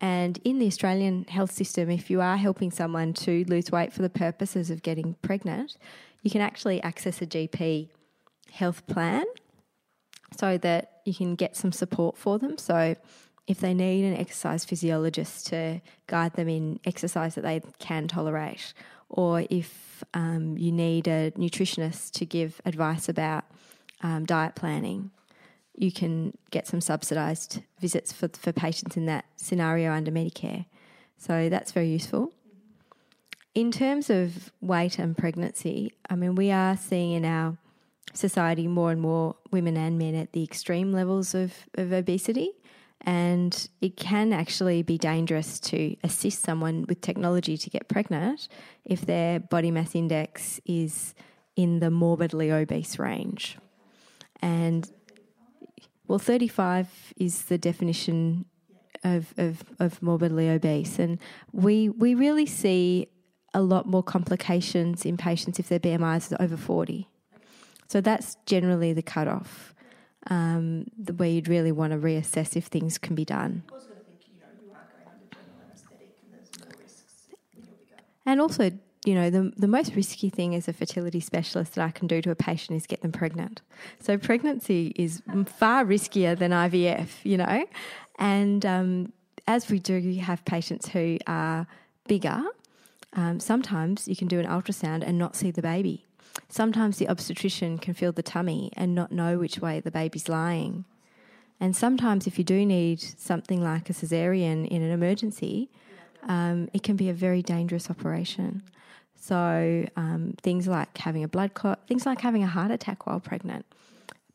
And 0.00 0.38
in 0.44 0.58
the 0.58 0.66
Australian 0.66 1.24
health 1.24 1.52
system, 1.52 1.90
if 1.90 2.10
you 2.10 2.20
are 2.20 2.36
helping 2.36 2.70
someone 2.70 3.14
to 3.14 3.44
lose 3.48 3.70
weight 3.70 3.92
for 3.92 4.02
the 4.02 4.10
purposes 4.10 4.70
of 4.70 4.82
getting 4.82 5.14
pregnant, 5.22 5.76
you 6.22 6.30
can 6.30 6.40
actually 6.40 6.82
access 6.82 7.22
a 7.22 7.26
GP 7.26 7.88
health 8.50 8.86
plan 8.86 9.24
so 10.36 10.58
that 10.58 11.00
you 11.04 11.14
can 11.14 11.34
get 11.34 11.56
some 11.56 11.72
support 11.72 12.16
for 12.16 12.38
them. 12.38 12.58
So, 12.58 12.96
if 13.46 13.60
they 13.60 13.74
need 13.74 14.04
an 14.04 14.16
exercise 14.16 14.64
physiologist 14.64 15.46
to 15.46 15.80
guide 16.08 16.32
them 16.32 16.48
in 16.48 16.80
exercise 16.84 17.36
that 17.36 17.42
they 17.42 17.60
can 17.78 18.08
tolerate, 18.08 18.74
or 19.08 19.44
if 19.48 20.02
um, 20.14 20.58
you 20.58 20.72
need 20.72 21.06
a 21.06 21.30
nutritionist 21.32 22.10
to 22.12 22.26
give 22.26 22.60
advice 22.64 23.08
about 23.08 23.44
um, 24.02 24.24
diet 24.24 24.56
planning, 24.56 25.12
you 25.76 25.92
can 25.92 26.36
get 26.50 26.66
some 26.66 26.80
subsidised 26.80 27.60
visits 27.80 28.12
for, 28.12 28.28
for 28.28 28.52
patients 28.52 28.96
in 28.96 29.06
that 29.06 29.26
scenario 29.36 29.92
under 29.92 30.10
Medicare. 30.10 30.66
So 31.18 31.48
that's 31.48 31.72
very 31.72 31.88
useful. 31.88 32.32
In 33.54 33.70
terms 33.72 34.10
of 34.10 34.52
weight 34.60 34.98
and 34.98 35.16
pregnancy, 35.16 35.92
I 36.10 36.16
mean, 36.16 36.34
we 36.34 36.50
are 36.50 36.76
seeing 36.76 37.12
in 37.12 37.24
our 37.24 37.56
society 38.12 38.66
more 38.66 38.90
and 38.90 39.00
more 39.00 39.36
women 39.50 39.76
and 39.76 39.98
men 39.98 40.14
at 40.14 40.32
the 40.32 40.42
extreme 40.42 40.92
levels 40.92 41.34
of, 41.34 41.52
of 41.74 41.92
obesity. 41.92 42.52
And 43.02 43.68
it 43.80 43.96
can 43.96 44.32
actually 44.32 44.82
be 44.82 44.98
dangerous 44.98 45.60
to 45.60 45.96
assist 46.02 46.42
someone 46.42 46.86
with 46.88 47.00
technology 47.02 47.56
to 47.56 47.70
get 47.70 47.88
pregnant 47.88 48.48
if 48.84 49.02
their 49.02 49.38
body 49.38 49.70
mass 49.70 49.94
index 49.94 50.60
is 50.64 51.14
in 51.56 51.80
the 51.80 51.90
morbidly 51.90 52.50
obese 52.50 52.98
range. 52.98 53.58
And 54.42 54.90
well, 56.08 56.18
35 56.18 57.14
is 57.16 57.44
the 57.44 57.58
definition 57.58 58.44
of, 59.04 59.34
of, 59.36 59.64
of 59.78 60.02
morbidly 60.02 60.48
obese. 60.48 60.98
And 60.98 61.18
we, 61.52 61.88
we 61.88 62.14
really 62.14 62.46
see 62.46 63.08
a 63.54 63.60
lot 63.60 63.86
more 63.86 64.02
complications 64.02 65.04
in 65.04 65.16
patients 65.16 65.58
if 65.58 65.68
their 65.68 65.78
BMI 65.78 66.18
is 66.18 66.34
over 66.38 66.56
40. 66.56 67.08
So 67.88 68.00
that's 68.00 68.36
generally 68.46 68.92
the 68.92 69.02
cutoff 69.02 69.74
um, 70.28 70.86
the, 70.98 71.12
where 71.14 71.28
you'd 71.28 71.48
really 71.48 71.72
want 71.72 71.92
to 71.92 71.98
reassess 71.98 72.56
if 72.56 72.66
things 72.66 72.98
can 72.98 73.14
be 73.14 73.24
done. 73.24 73.62
I 73.70 73.74
was 73.74 73.84
going 73.84 73.98
to 73.98 74.04
think, 74.04 74.20
you 74.26 74.40
know, 74.40 74.46
you 74.62 74.70
are 74.72 74.86
going 74.90 75.06
under 75.06 75.34
general 75.34 75.62
anaesthetic 75.64 76.16
and 76.22 76.32
there's 76.32 76.50
more 76.58 76.82
risks 76.82 77.28
when 77.54 77.64
you're 77.64 77.76
bigger. 77.76 78.02
And 78.26 78.40
also, 78.40 78.70
you 79.06 79.14
know, 79.14 79.30
the, 79.30 79.52
the 79.56 79.68
most 79.68 79.94
risky 79.94 80.28
thing 80.28 80.54
as 80.56 80.66
a 80.66 80.72
fertility 80.72 81.20
specialist 81.20 81.76
that 81.76 81.84
I 81.84 81.92
can 81.92 82.08
do 82.08 82.20
to 82.22 82.32
a 82.32 82.34
patient 82.34 82.76
is 82.76 82.88
get 82.88 83.02
them 83.02 83.12
pregnant. 83.12 83.62
So 84.00 84.18
pregnancy 84.18 84.92
is 84.96 85.22
far 85.46 85.84
riskier 85.84 86.36
than 86.36 86.50
IVF, 86.50 87.08
you 87.22 87.36
know. 87.36 87.64
And 88.18 88.66
um, 88.66 89.12
as 89.46 89.70
we 89.70 89.78
do 89.78 90.18
have 90.18 90.44
patients 90.44 90.88
who 90.88 91.18
are 91.28 91.68
bigger, 92.08 92.42
um, 93.12 93.38
sometimes 93.38 94.08
you 94.08 94.16
can 94.16 94.26
do 94.26 94.40
an 94.40 94.46
ultrasound 94.46 95.04
and 95.06 95.16
not 95.16 95.36
see 95.36 95.52
the 95.52 95.62
baby. 95.62 96.04
Sometimes 96.48 96.98
the 96.98 97.08
obstetrician 97.08 97.78
can 97.78 97.94
feel 97.94 98.10
the 98.10 98.24
tummy 98.24 98.72
and 98.76 98.92
not 98.92 99.12
know 99.12 99.38
which 99.38 99.60
way 99.60 99.78
the 99.78 99.92
baby's 99.92 100.28
lying. 100.28 100.84
And 101.60 101.74
sometimes, 101.74 102.26
if 102.26 102.38
you 102.38 102.44
do 102.44 102.66
need 102.66 103.00
something 103.00 103.62
like 103.62 103.88
a 103.88 103.94
cesarean 103.94 104.68
in 104.68 104.82
an 104.82 104.90
emergency, 104.90 105.70
um, 106.24 106.68
it 106.74 106.82
can 106.82 106.96
be 106.96 107.08
a 107.08 107.14
very 107.14 107.40
dangerous 107.40 107.88
operation. 107.88 108.62
So, 109.18 109.86
um, 109.96 110.34
things 110.42 110.68
like 110.68 110.96
having 110.98 111.24
a 111.24 111.28
blood 111.28 111.54
clot, 111.54 111.86
things 111.88 112.06
like 112.06 112.20
having 112.20 112.42
a 112.42 112.46
heart 112.46 112.70
attack 112.70 113.06
while 113.06 113.20
pregnant 113.20 113.66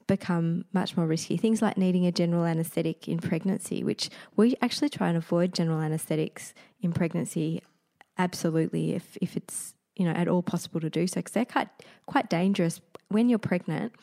become 0.07 0.65
much 0.73 0.97
more 0.97 1.07
risky. 1.07 1.37
Things 1.37 1.61
like 1.61 1.77
needing 1.77 2.05
a 2.05 2.11
general 2.11 2.43
anaesthetic 2.43 3.07
in 3.07 3.19
pregnancy, 3.19 3.83
which 3.83 4.09
we 4.35 4.55
actually 4.61 4.89
try 4.89 5.07
and 5.07 5.17
avoid 5.17 5.53
general 5.53 5.79
anaesthetics 5.79 6.53
in 6.81 6.91
pregnancy 6.91 7.61
absolutely 8.17 8.93
if, 8.93 9.17
if 9.21 9.35
it's 9.35 9.73
you 9.95 10.05
know 10.05 10.11
at 10.11 10.27
all 10.27 10.43
possible 10.43 10.79
to 10.79 10.89
do 10.89 11.07
so 11.07 11.15
because 11.19 11.33
they're 11.33 11.45
quite 11.45 11.69
quite 12.05 12.29
dangerous 12.29 12.81
when 13.09 13.29
you're 13.29 13.39
pregnant. 13.39 13.93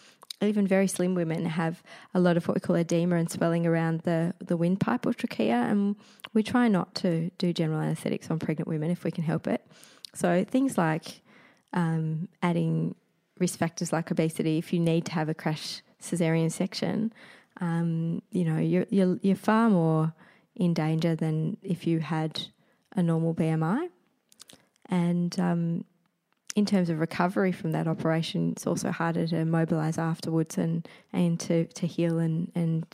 Even 0.41 0.69
very 0.69 0.87
slim 0.87 1.17
women 1.17 1.45
have 1.47 1.83
a 2.15 2.21
lot 2.21 2.37
of 2.37 2.47
what 2.47 2.55
we 2.55 2.61
call 2.61 2.77
edema 2.77 3.17
and 3.17 3.29
swelling 3.29 3.67
around 3.67 4.03
the, 4.03 4.33
the 4.39 4.57
windpipe 4.57 5.05
or 5.05 5.13
trachea, 5.13 5.67
and 5.69 5.97
we 6.33 6.45
try 6.45 6.69
not 6.69 6.95
to 6.95 7.31
do 7.39 7.53
general 7.53 7.81
anaesthetics 7.81 8.31
on 8.31 8.39
pregnant 8.39 8.69
women 8.69 8.89
if 8.89 9.03
we 9.03 9.11
can 9.11 9.25
help 9.25 9.49
it. 9.49 9.67
So 10.15 10.45
things 10.45 10.79
like 10.79 11.23
um, 11.73 12.29
adding 12.43 12.95
risk 13.39 13.59
factors 13.59 13.93
like 13.93 14.11
obesity, 14.11 14.59
if 14.59 14.73
you 14.73 14.81
need 14.81 15.05
to 15.07 15.13
have 15.13 15.29
a 15.29 15.35
crash 15.35 15.83
cesarean 16.03 16.51
section, 16.51 17.13
um, 17.61 18.23
you 18.31 18.45
know 18.45 18.59
you're, 18.59 18.87
you're 18.89 19.19
you're 19.21 19.37
far 19.37 19.69
more 19.69 20.13
in 20.55 20.75
danger 20.75 21.15
than 21.15 21.57
if 21.63 21.87
you 21.87 22.01
had 22.01 22.49
a 22.97 23.03
normal 23.03 23.35
BMI. 23.35 23.89
And 24.87 25.39
um, 25.39 25.85
in 26.57 26.67
terms 26.67 26.91
of 26.91 26.99
recovery 26.99 27.53
from 27.53 27.73
that 27.73 27.87
operation, 27.87 28.53
it's 28.53 28.67
also 28.67 28.91
harder 28.91 29.27
to 29.29 29.45
mobilise 29.45 29.99
afterwards 29.99 30.59
and, 30.59 30.87
and 31.13 31.39
to, 31.41 31.67
to 31.67 31.87
heal 31.87 32.19
and, 32.19 32.51
and 32.55 32.85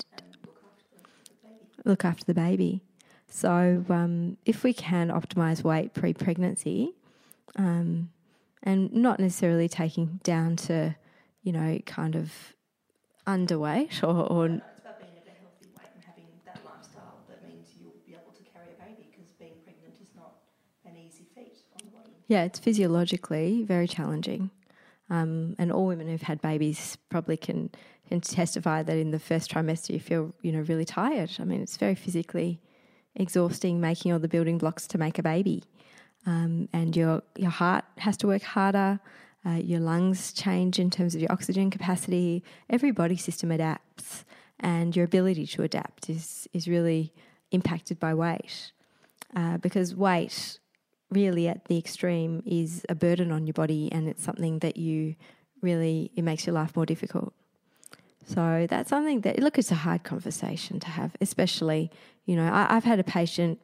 look 1.85 2.05
after 2.05 2.25
the 2.25 2.35
baby. 2.35 2.83
So, 3.29 3.85
um, 3.89 4.37
if 4.45 4.63
we 4.63 4.75
can 4.75 5.09
optimise 5.09 5.65
weight 5.65 5.95
pre 5.95 6.13
pregnancy, 6.13 6.95
um, 7.57 8.11
and 8.63 8.93
not 8.93 9.21
necessarily 9.21 9.69
taking 9.69 10.21
down 10.23 10.57
to, 10.57 10.97
you 11.43 11.53
know, 11.53 11.79
kind 11.87 12.17
of 12.17 12.33
underweight 13.27 14.03
or, 14.03 14.27
or 14.31 14.49
No, 14.49 14.55
it's 14.57 14.81
about 14.81 15.01
being 15.01 15.13
at 15.17 15.27
a 15.27 15.41
healthy 15.41 15.69
weight 15.77 15.89
and 15.95 16.05
having 16.05 16.25
that 16.45 16.61
lifestyle 16.65 17.21
that 17.29 17.47
means 17.47 17.69
you'll 17.81 17.95
be 18.07 18.13
able 18.13 18.33
to 18.33 18.43
carry 18.53 18.67
a 18.79 18.85
baby 18.85 19.09
because 19.11 19.31
being 19.39 19.55
pregnant 19.65 19.95
is 20.01 20.09
not 20.17 20.35
an 20.85 20.97
easy 20.97 21.25
feat 21.35 21.59
on 21.75 21.87
the 21.87 21.97
body. 21.97 22.11
Yeah, 22.29 22.45
it's 22.45 22.59
physiologically 22.59 23.63
very 23.63 23.89
challenging. 23.89 24.51
Um, 25.11 25.55
and 25.59 25.71
all 25.71 25.87
women 25.87 26.09
who've 26.09 26.23
had 26.23 26.41
babies 26.41 26.97
probably 27.11 27.37
can, 27.37 27.71
can 28.09 28.23
testify 28.23 28.83
that 28.83 28.97
in 28.97 29.11
the 29.11 29.19
first 29.19 29.51
trimester 29.51 29.91
you 29.91 30.01
feel, 30.01 30.35
you 30.41 30.51
know, 30.51 30.61
really 30.61 30.87
tired. 30.87 31.31
I 31.39 31.45
mean, 31.45 31.61
it's 31.61 31.77
very 31.77 31.95
physically 31.95 32.61
exhausting 33.15 33.81
making 33.81 34.13
all 34.13 34.19
the 34.19 34.29
building 34.29 34.59
blocks 34.59 34.87
to 34.89 34.99
make 34.99 35.19
a 35.19 35.23
baby. 35.23 35.63
Um, 36.27 36.69
and 36.73 36.97
your, 36.97 37.23
your 37.37 37.51
heart 37.51 37.85
has 37.99 38.17
to 38.19 38.27
work 38.27 38.43
harder. 38.43 39.01
Uh, 39.47 39.61
your 39.63 39.81
lungs 39.81 40.33
change 40.33 40.79
in 40.79 40.91
terms 40.91 41.15
of 41.15 41.21
your 41.21 41.31
oxygen 41.31 41.71
capacity. 41.71 42.43
Every 42.71 42.91
body 42.91 43.17
system 43.17 43.51
adapts, 43.51 44.25
and 44.61 44.97
your 44.97 45.05
ability 45.05 45.47
to 45.49 45.63
adapt 45.63 46.09
is, 46.09 46.49
is 46.55 46.67
really 46.67 47.13
impacted 47.51 48.01
by 48.01 48.15
weight. 48.15 48.73
Uh, 49.37 49.59
because 49.59 49.95
weight 49.95 50.59
really 51.11 51.49
at 51.49 51.65
the 51.67 51.79
extreme 51.79 52.43
is 52.47 52.85
a 52.89 52.95
burden 52.95 53.31
on 53.33 53.47
your 53.47 53.55
body 53.55 53.89
and 53.93 54.09
it's 54.09 54.23
something 54.23 54.59
that 54.61 54.77
you 54.77 55.15
really 55.63 56.11
it 56.15 56.23
makes 56.23 56.47
your 56.47 56.55
life 56.55 56.77
more 56.77 56.87
difficult 56.87 57.33
so 58.27 58.67
that's 58.69 58.91
something 58.91 59.21
that 59.23 59.39
look 59.39 59.59
it's 59.59 59.71
a 59.71 59.77
hard 59.77 60.03
conversation 60.03 60.79
to 60.81 60.89
have 60.89 61.17
especially 61.21 61.91
you 62.27 62.37
know 62.37 62.51
I, 62.51 62.77
i've 62.77 62.85
had 62.85 62.99
a 62.99 63.05
patient 63.05 63.61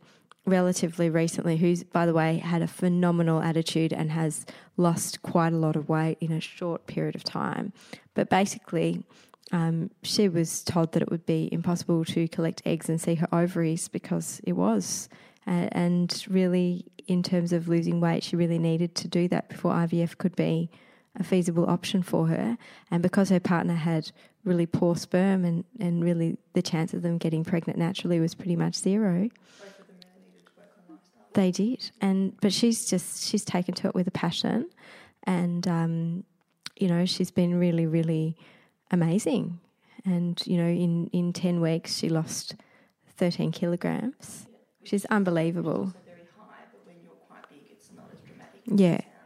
relatively 0.47 1.11
recently 1.11 1.59
who's 1.59 1.85
by 1.85 2.07
the 2.07 2.15
way 2.15 2.39
had 2.39 2.63
a 2.63 2.67
phenomenal 2.67 3.41
attitude 3.43 3.93
and 3.93 4.11
has 4.11 4.47
lost 4.77 5.23
quite 5.23 5.53
a 5.53 5.57
lot 5.57 5.77
of 5.77 5.89
weight 5.89 6.17
in 6.21 6.33
a 6.33 6.41
short 6.41 6.87
period 6.87 7.15
of 7.15 7.23
time 7.23 7.73
but 8.15 8.29
basically 8.29 9.05
um, 9.53 9.91
she 10.03 10.29
was 10.29 10.63
told 10.63 10.93
that 10.93 11.03
it 11.03 11.11
would 11.11 11.27
be 11.27 11.49
impossible 11.51 12.05
to 12.05 12.29
collect 12.29 12.63
eggs 12.65 12.89
and 12.89 13.01
see 13.01 13.17
her 13.17 13.29
ovaries 13.33 13.89
because 13.89 14.41
it 14.45 14.53
was 14.53 15.09
and, 15.47 15.69
and 15.73 16.25
really 16.29 16.87
in 17.11 17.25
terms 17.25 17.53
of 17.53 17.67
losing 17.67 18.01
weight, 18.01 18.23
she 18.23 18.37
really 18.37 18.59
needed 18.59 18.95
to 18.95 19.09
do 19.09 19.27
that 19.29 19.49
before 19.49 19.73
IVF 19.73 20.17
could 20.17 20.37
be 20.37 20.71
a 21.19 21.25
feasible 21.25 21.69
option 21.69 22.05
for 22.05 22.29
her. 22.29 22.57
And 22.89 23.03
because 23.03 23.31
her 23.31 23.41
partner 23.41 23.75
had 23.75 24.13
really 24.45 24.67
poor 24.67 24.95
sperm 24.95 25.45
and, 25.45 25.65
and 25.81 26.05
really 26.05 26.39
the 26.53 26.63
chance 26.63 26.95
of 26.95 27.03
them 27.03 27.19
getting 27.19 27.43
pregnant 27.43 27.81
naturally 27.81 28.21
was 28.21 28.35
pretty 28.35 28.55
much 28.55 28.77
zero. 28.77 29.29
Both 29.59 29.81
of 29.81 29.87
them 29.89 29.97
really 29.99 30.23
needed 30.25 30.47
to 30.47 30.53
work 30.57 30.71
on 30.89 30.95
lifestyle. 30.95 31.20
They 31.35 31.51
did. 31.51 31.91
And 32.01 32.39
but 32.41 32.53
she's 32.53 32.89
just 32.89 33.29
she's 33.29 33.45
taken 33.45 33.75
to 33.75 33.89
it 33.89 33.95
with 33.95 34.07
a 34.07 34.13
passion 34.13 34.69
and 35.25 35.67
um, 35.69 36.25
you 36.81 36.89
know, 36.89 37.05
she's 37.05 37.31
been 37.31 37.59
really, 37.59 37.87
really 37.87 38.37
amazing. 38.91 39.61
And, 40.05 40.41
you 40.47 40.57
know, 40.57 40.67
in, 40.67 41.09
in 41.13 41.33
ten 41.33 41.61
weeks 41.61 41.97
she 41.97 42.09
lost 42.09 42.57
thirteen 43.17 43.53
kilograms. 43.53 44.47
Which 44.81 44.95
is 44.95 45.05
unbelievable. 45.07 45.93
High, 46.39 46.55
but 46.73 46.87
when 46.87 46.97
you're 47.05 47.13
quite 47.29 47.49
big, 47.51 47.61
it's 47.71 47.91
not 47.95 48.07
as 48.13 48.21
dramatic. 48.21 48.63
Yeah. 48.67 48.95
As 48.95 48.99
it 48.99 49.05
sounds. 49.05 49.17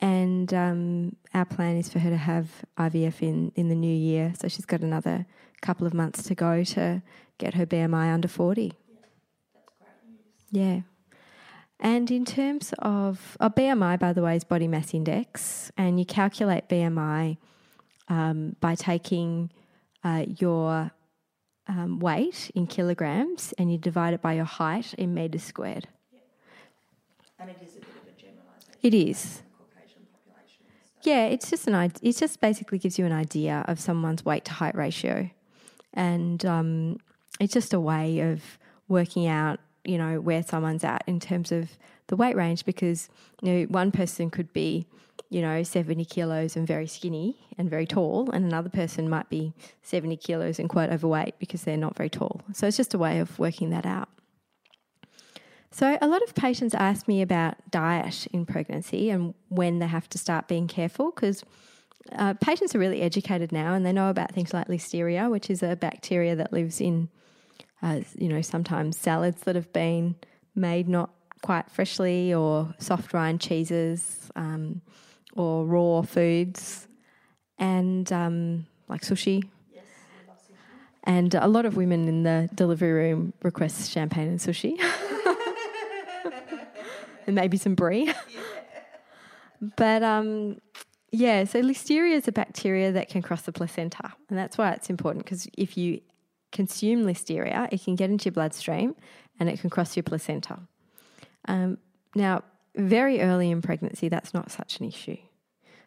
And 0.00 0.54
um, 0.54 1.16
our 1.34 1.44
plan 1.44 1.76
is 1.76 1.90
for 1.90 1.98
her 1.98 2.08
to 2.08 2.16
have 2.16 2.48
IVF 2.78 3.20
in, 3.20 3.52
in 3.56 3.68
the 3.68 3.74
new 3.74 3.94
year. 3.94 4.32
So 4.40 4.48
she's 4.48 4.64
got 4.64 4.80
another 4.80 5.26
couple 5.60 5.86
of 5.86 5.92
months 5.92 6.22
to 6.24 6.34
go 6.34 6.64
to 6.64 7.02
get 7.36 7.54
her 7.54 7.66
BMI 7.66 8.12
under 8.12 8.28
40. 8.28 8.72
That's 9.52 9.68
great 9.78 9.90
news. 10.10 10.26
Yeah. 10.50 10.80
And 11.78 12.10
in 12.10 12.24
terms 12.24 12.72
of 12.78 13.36
oh, 13.38 13.50
BMI, 13.50 13.98
by 13.98 14.12
the 14.12 14.22
way, 14.22 14.36
is 14.36 14.44
body 14.44 14.66
mass 14.66 14.94
index, 14.94 15.70
and 15.76 15.98
you 15.98 16.06
calculate 16.06 16.68
BMI 16.68 17.36
um, 18.08 18.56
by 18.60 18.74
taking 18.74 19.50
uh, 20.02 20.24
your 20.38 20.90
um, 21.68 21.98
weight 21.98 22.50
in 22.54 22.66
kilograms 22.66 23.52
and 23.58 23.70
you 23.70 23.78
divide 23.78 24.14
it 24.14 24.22
by 24.22 24.34
your 24.34 24.44
height 24.44 24.94
in 24.94 25.14
meters 25.14 25.42
squared. 25.42 25.88
And 27.38 27.50
it 27.50 27.58
is 27.62 27.76
a 27.76 27.80
bit 27.80 27.88
of 27.88 28.08
a 28.08 28.20
generalisation. 28.20 28.74
It 28.82 28.94
is. 28.94 29.42
Caucasian 29.58 30.06
population. 30.12 30.64
So 31.02 31.10
Yeah, 31.10 31.26
it's 31.26 31.50
just 31.50 31.66
an 31.66 31.92
it 32.02 32.16
just 32.16 32.40
basically 32.40 32.78
gives 32.78 32.98
you 32.98 33.04
an 33.04 33.12
idea 33.12 33.64
of 33.68 33.78
someone's 33.78 34.24
weight 34.24 34.44
to 34.46 34.52
height 34.52 34.74
ratio, 34.74 35.30
and 35.92 36.44
um, 36.46 36.98
it's 37.40 37.52
just 37.52 37.74
a 37.74 37.80
way 37.80 38.20
of 38.20 38.42
working 38.88 39.26
out 39.26 39.60
you 39.86 39.98
know 39.98 40.20
where 40.20 40.42
someone's 40.42 40.84
at 40.84 41.02
in 41.06 41.20
terms 41.20 41.52
of 41.52 41.70
the 42.08 42.16
weight 42.16 42.36
range 42.36 42.64
because 42.64 43.08
you 43.42 43.52
know 43.52 43.62
one 43.64 43.90
person 43.90 44.30
could 44.30 44.52
be 44.52 44.86
you 45.30 45.40
know 45.40 45.62
70 45.62 46.04
kilos 46.04 46.56
and 46.56 46.66
very 46.66 46.86
skinny 46.86 47.36
and 47.58 47.70
very 47.70 47.86
tall 47.86 48.30
and 48.30 48.44
another 48.44 48.68
person 48.68 49.08
might 49.08 49.28
be 49.28 49.52
70 49.82 50.16
kilos 50.18 50.58
and 50.58 50.68
quite 50.68 50.90
overweight 50.90 51.38
because 51.38 51.62
they're 51.62 51.76
not 51.76 51.96
very 51.96 52.10
tall. 52.10 52.40
So 52.52 52.66
it's 52.66 52.76
just 52.76 52.94
a 52.94 52.98
way 52.98 53.18
of 53.18 53.38
working 53.38 53.70
that 53.70 53.86
out. 53.86 54.08
So, 55.72 55.98
a 56.00 56.08
lot 56.08 56.22
of 56.22 56.34
patients 56.34 56.74
ask 56.74 57.06
me 57.06 57.20
about 57.20 57.56
diet 57.70 58.26
in 58.32 58.46
pregnancy 58.46 59.10
and 59.10 59.34
when 59.48 59.78
they 59.78 59.86
have 59.86 60.08
to 60.10 60.18
start 60.18 60.48
being 60.48 60.68
careful 60.68 61.10
because 61.10 61.44
uh, 62.12 62.34
patients 62.34 62.74
are 62.74 62.78
really 62.78 63.02
educated 63.02 63.52
now 63.52 63.74
and 63.74 63.84
they 63.84 63.92
know 63.92 64.08
about 64.08 64.32
things 64.32 64.54
like 64.54 64.68
listeria, 64.68 65.30
which 65.30 65.50
is 65.50 65.62
a 65.62 65.76
bacteria 65.76 66.34
that 66.36 66.52
lives 66.52 66.80
in, 66.80 67.10
uh, 67.82 68.00
you 68.18 68.28
know, 68.28 68.40
sometimes 68.40 68.96
salads 68.96 69.42
that 69.42 69.54
have 69.54 69.72
been 69.72 70.16
made 70.54 70.88
not 70.88 71.10
quite 71.42 71.70
freshly 71.70 72.32
or 72.32 72.74
soft 72.78 73.12
rind 73.12 73.40
cheeses 73.40 74.30
um, 74.36 74.80
or 75.34 75.64
raw 75.64 76.02
foods 76.02 76.88
and 77.58 78.10
um, 78.12 78.66
like 78.88 79.02
sushi. 79.02 79.42
Yes, 79.72 79.84
sushi. 80.26 80.54
And 81.04 81.34
a 81.34 81.46
lot 81.46 81.66
of 81.66 81.76
women 81.76 82.08
in 82.08 82.22
the 82.22 82.48
delivery 82.54 82.92
room 82.92 83.32
request 83.42 83.90
champagne 83.90 84.28
and 84.28 84.40
sushi. 84.40 84.80
and 87.26 87.34
maybe 87.34 87.56
some 87.56 87.74
brie. 87.74 88.12
But 89.76 90.02
um, 90.02 90.60
yeah, 91.10 91.44
so 91.44 91.62
listeria 91.62 92.14
is 92.14 92.28
a 92.28 92.32
bacteria 92.32 92.92
that 92.92 93.08
can 93.08 93.22
cross 93.22 93.42
the 93.42 93.52
placenta. 93.52 94.12
And 94.28 94.38
that's 94.38 94.58
why 94.58 94.72
it's 94.72 94.90
important 94.90 95.24
because 95.24 95.48
if 95.56 95.76
you 95.76 96.00
consume 96.52 97.04
listeria, 97.04 97.68
it 97.72 97.82
can 97.84 97.96
get 97.96 98.10
into 98.10 98.26
your 98.26 98.32
bloodstream 98.32 98.94
and 99.38 99.48
it 99.48 99.60
can 99.60 99.70
cross 99.70 99.96
your 99.96 100.02
placenta. 100.02 100.58
Um, 101.48 101.78
now, 102.14 102.42
very 102.74 103.20
early 103.20 103.50
in 103.50 103.62
pregnancy, 103.62 104.08
that's 104.08 104.34
not 104.34 104.50
such 104.50 104.80
an 104.80 104.86
issue. 104.86 105.16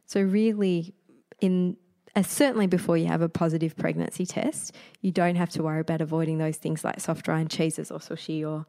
So, 0.05 0.21
really, 0.21 0.93
in 1.39 1.77
uh, 2.15 2.23
certainly 2.23 2.67
before 2.67 2.97
you 2.97 3.05
have 3.05 3.21
a 3.21 3.29
positive 3.29 3.75
pregnancy 3.75 4.25
test, 4.25 4.75
you 5.01 5.11
don't 5.11 5.35
have 5.35 5.49
to 5.51 5.63
worry 5.63 5.79
about 5.79 6.01
avoiding 6.01 6.37
those 6.37 6.57
things 6.57 6.83
like 6.83 6.99
soft 6.99 7.27
rind 7.27 7.49
cheeses 7.49 7.91
or 7.91 7.99
sushi 7.99 8.47
or, 8.47 8.65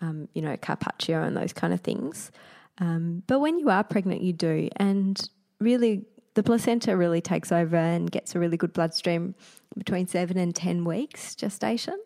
um, 0.00 0.28
you 0.34 0.42
know, 0.42 0.56
carpaccio 0.56 1.22
and 1.22 1.36
those 1.36 1.52
kind 1.52 1.72
of 1.72 1.80
things. 1.80 2.30
Um, 2.78 3.22
but 3.26 3.40
when 3.40 3.58
you 3.58 3.70
are 3.70 3.84
pregnant, 3.84 4.20
you 4.20 4.32
do. 4.32 4.68
And 4.76 5.20
really, 5.58 6.04
the 6.34 6.42
placenta 6.42 6.96
really 6.96 7.20
takes 7.20 7.52
over 7.52 7.76
and 7.76 8.10
gets 8.10 8.34
a 8.34 8.38
really 8.38 8.56
good 8.56 8.72
bloodstream 8.72 9.34
between 9.76 10.06
seven 10.06 10.38
and 10.38 10.54
10 10.54 10.84
weeks 10.84 11.34
gestation. 11.34 11.98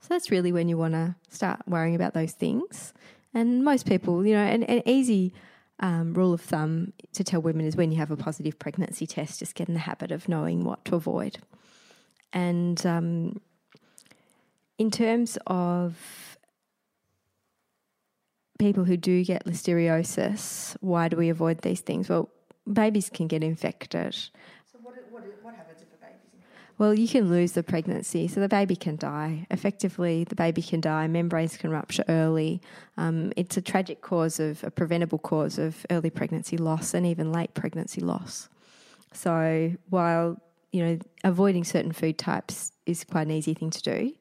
So 0.00 0.08
that's 0.08 0.30
really 0.30 0.52
when 0.52 0.68
you 0.68 0.76
want 0.76 0.94
to 0.94 1.16
start 1.30 1.60
worrying 1.66 1.94
about 1.94 2.14
those 2.14 2.32
things. 2.32 2.92
And 3.32 3.64
most 3.64 3.86
people, 3.86 4.24
you 4.26 4.34
know, 4.34 4.44
an, 4.44 4.62
an 4.64 4.82
easy 4.86 5.32
um, 5.80 6.14
rule 6.14 6.32
of 6.32 6.40
thumb 6.40 6.92
to 7.14 7.24
tell 7.24 7.40
women 7.40 7.66
is 7.66 7.74
when 7.74 7.90
you 7.90 7.98
have 7.98 8.10
a 8.10 8.16
positive 8.16 8.58
pregnancy 8.58 9.06
test, 9.06 9.40
just 9.40 9.54
get 9.54 9.68
in 9.68 9.74
the 9.74 9.80
habit 9.80 10.12
of 10.12 10.28
knowing 10.28 10.64
what 10.64 10.84
to 10.84 10.94
avoid. 10.94 11.38
And 12.32 12.84
um, 12.86 13.40
in 14.78 14.90
terms 14.90 15.38
of 15.46 16.38
people 18.58 18.84
who 18.84 18.96
do 18.96 19.24
get 19.24 19.44
listeriosis, 19.46 20.76
why 20.80 21.08
do 21.08 21.16
we 21.16 21.28
avoid 21.28 21.62
these 21.62 21.80
things? 21.80 22.08
Well, 22.08 22.28
babies 22.70 23.10
can 23.10 23.26
get 23.26 23.42
infected. 23.42 24.14
So 24.14 24.78
what, 24.82 24.94
what, 25.10 25.22
what 25.42 25.54
happens 25.54 25.82
if 25.82 25.88
a 25.88 26.04
baby's 26.04 26.32
in 26.32 26.40
Well, 26.78 26.94
you 26.94 27.06
can 27.08 27.30
lose 27.30 27.52
the 27.52 27.62
pregnancy, 27.62 28.28
so 28.28 28.40
the 28.40 28.48
baby 28.48 28.76
can 28.76 28.96
die. 28.96 29.46
Effectively, 29.50 30.24
the 30.24 30.34
baby 30.34 30.62
can 30.62 30.80
die. 30.80 31.06
Membranes 31.06 31.56
can 31.56 31.70
rupture 31.70 32.04
early. 32.08 32.60
Um, 32.96 33.32
it's 33.36 33.56
a 33.56 33.62
tragic 33.62 34.00
cause 34.00 34.40
of 34.40 34.64
a 34.64 34.70
preventable 34.70 35.18
cause 35.18 35.58
of 35.58 35.84
early 35.90 36.10
pregnancy 36.10 36.56
loss 36.56 36.94
and 36.94 37.06
even 37.06 37.32
late 37.32 37.54
pregnancy 37.54 38.00
loss. 38.00 38.48
So 39.12 39.72
while 39.90 40.40
you 40.72 40.84
know 40.84 40.98
avoiding 41.22 41.64
certain 41.64 41.92
food 41.92 42.18
types 42.18 42.72
is 42.84 43.04
quite 43.04 43.28
an 43.28 43.30
easy 43.30 43.54
thing 43.54 43.70
to 43.70 43.82
do, 43.82 44.12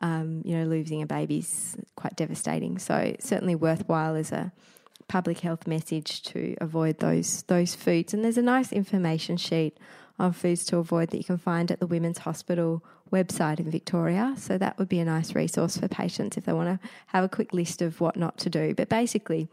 um, 0.00 0.42
you 0.44 0.56
know 0.56 0.64
losing 0.64 1.02
a 1.02 1.06
baby 1.06 1.38
is 1.38 1.76
quite 1.96 2.16
devastating. 2.16 2.78
So 2.78 3.14
certainly 3.20 3.54
worthwhile 3.54 4.16
as 4.16 4.32
a 4.32 4.52
public 5.08 5.40
health 5.40 5.66
message 5.66 6.22
to 6.22 6.54
avoid 6.60 6.98
those 6.98 7.42
those 7.42 7.74
foods. 7.74 8.14
And 8.14 8.24
there's 8.24 8.38
a 8.38 8.42
nice 8.42 8.72
information 8.72 9.36
sheet 9.36 9.78
on 10.18 10.32
foods 10.32 10.64
to 10.66 10.76
avoid 10.78 11.10
that 11.10 11.18
you 11.18 11.24
can 11.24 11.38
find 11.38 11.70
at 11.70 11.80
the 11.80 11.86
Women's 11.86 12.18
Hospital 12.18 12.84
website 13.12 13.60
in 13.60 13.70
Victoria. 13.70 14.34
So 14.36 14.58
that 14.58 14.78
would 14.78 14.88
be 14.88 14.98
a 14.98 15.04
nice 15.04 15.34
resource 15.34 15.78
for 15.78 15.88
patients 15.88 16.36
if 16.36 16.44
they 16.44 16.52
want 16.52 16.80
to 16.80 16.88
have 17.08 17.24
a 17.24 17.28
quick 17.28 17.52
list 17.52 17.82
of 17.82 18.00
what 18.00 18.16
not 18.16 18.36
to 18.38 18.50
do. 18.50 18.74
But 18.74 18.88
basically, 18.88 19.48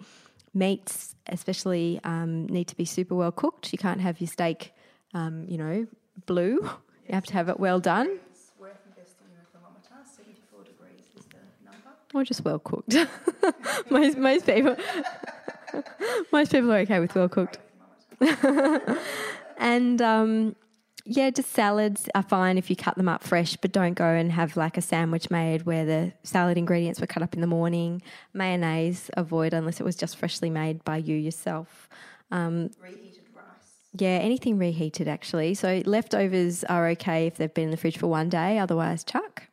meats, 0.54 1.16
especially, 1.28 2.00
um, 2.04 2.48
need 2.48 2.68
to 2.68 2.76
be 2.76 2.86
super 2.86 3.16
well 3.16 3.32
cooked. 3.32 3.72
You 3.72 3.78
can't 3.78 4.02
have 4.02 4.20
your 4.20 4.28
steak, 4.28 4.74
um, 5.14 5.46
you 5.48 5.58
know, 5.58 5.88
blue. 6.26 6.60
You 7.08 7.14
have 7.14 7.26
to 7.26 7.34
have 7.34 7.50
it 7.50 7.60
well 7.60 7.80
done 7.80 8.08
It's 8.32 8.52
worth 8.58 8.82
investing 8.88 9.28
in 9.30 9.38
a 9.38 9.46
thermometer. 9.54 9.94
74 10.16 10.64
degrees 10.64 11.06
is 11.16 11.26
the 11.26 11.38
number. 11.64 11.94
Or 12.16 12.24
just 12.24 12.44
well 12.44 12.60
cooked. 12.60 12.96
most 13.90 14.18
most 14.18 14.46
people 14.46 14.76
most 16.32 16.52
people 16.52 16.72
are 16.72 16.80
okay 16.80 17.00
with 17.00 17.14
well 17.16 17.30
cooked. 17.30 17.60
and 19.58 20.02
um, 20.02 20.56
yeah, 21.06 21.30
just 21.30 21.52
salads 21.52 22.10
are 22.16 22.24
fine 22.24 22.58
if 22.58 22.70
you 22.70 22.76
cut 22.76 22.96
them 22.96 23.10
up 23.10 23.24
fresh, 23.24 23.58
but 23.58 23.72
don't 23.72 23.94
go 23.94 24.06
and 24.06 24.32
have 24.32 24.56
like 24.58 24.78
a 24.78 24.82
sandwich 24.82 25.30
made 25.30 25.64
where 25.64 25.86
the 25.86 26.14
salad 26.24 26.58
ingredients 26.58 27.00
were 27.02 27.08
cut 27.08 27.22
up 27.22 27.34
in 27.34 27.42
the 27.42 27.48
morning. 27.48 28.02
Mayonnaise, 28.34 29.10
avoid 29.16 29.54
unless 29.54 29.80
it 29.80 29.84
was 29.84 29.96
just 29.96 30.18
freshly 30.18 30.50
made 30.50 30.84
by 30.84 30.98
you 30.98 31.16
yourself. 31.16 31.90
Um, 32.32 32.72
Reheated 32.82 33.24
rice. 33.36 33.44
yeah, 33.94 34.18
anything 34.22 34.58
reheated 34.58 35.08
actually. 35.08 35.54
So 35.54 35.84
leftovers 35.86 36.64
are 36.64 36.88
okay 36.90 37.28
if 37.28 37.36
they've 37.36 37.54
been 37.54 37.66
in 37.66 37.72
the 37.72 37.78
fridge 37.78 37.98
for 37.98 38.08
one 38.08 38.30
day, 38.30 38.58
otherwise 38.58 39.04
chuck. 39.04 39.44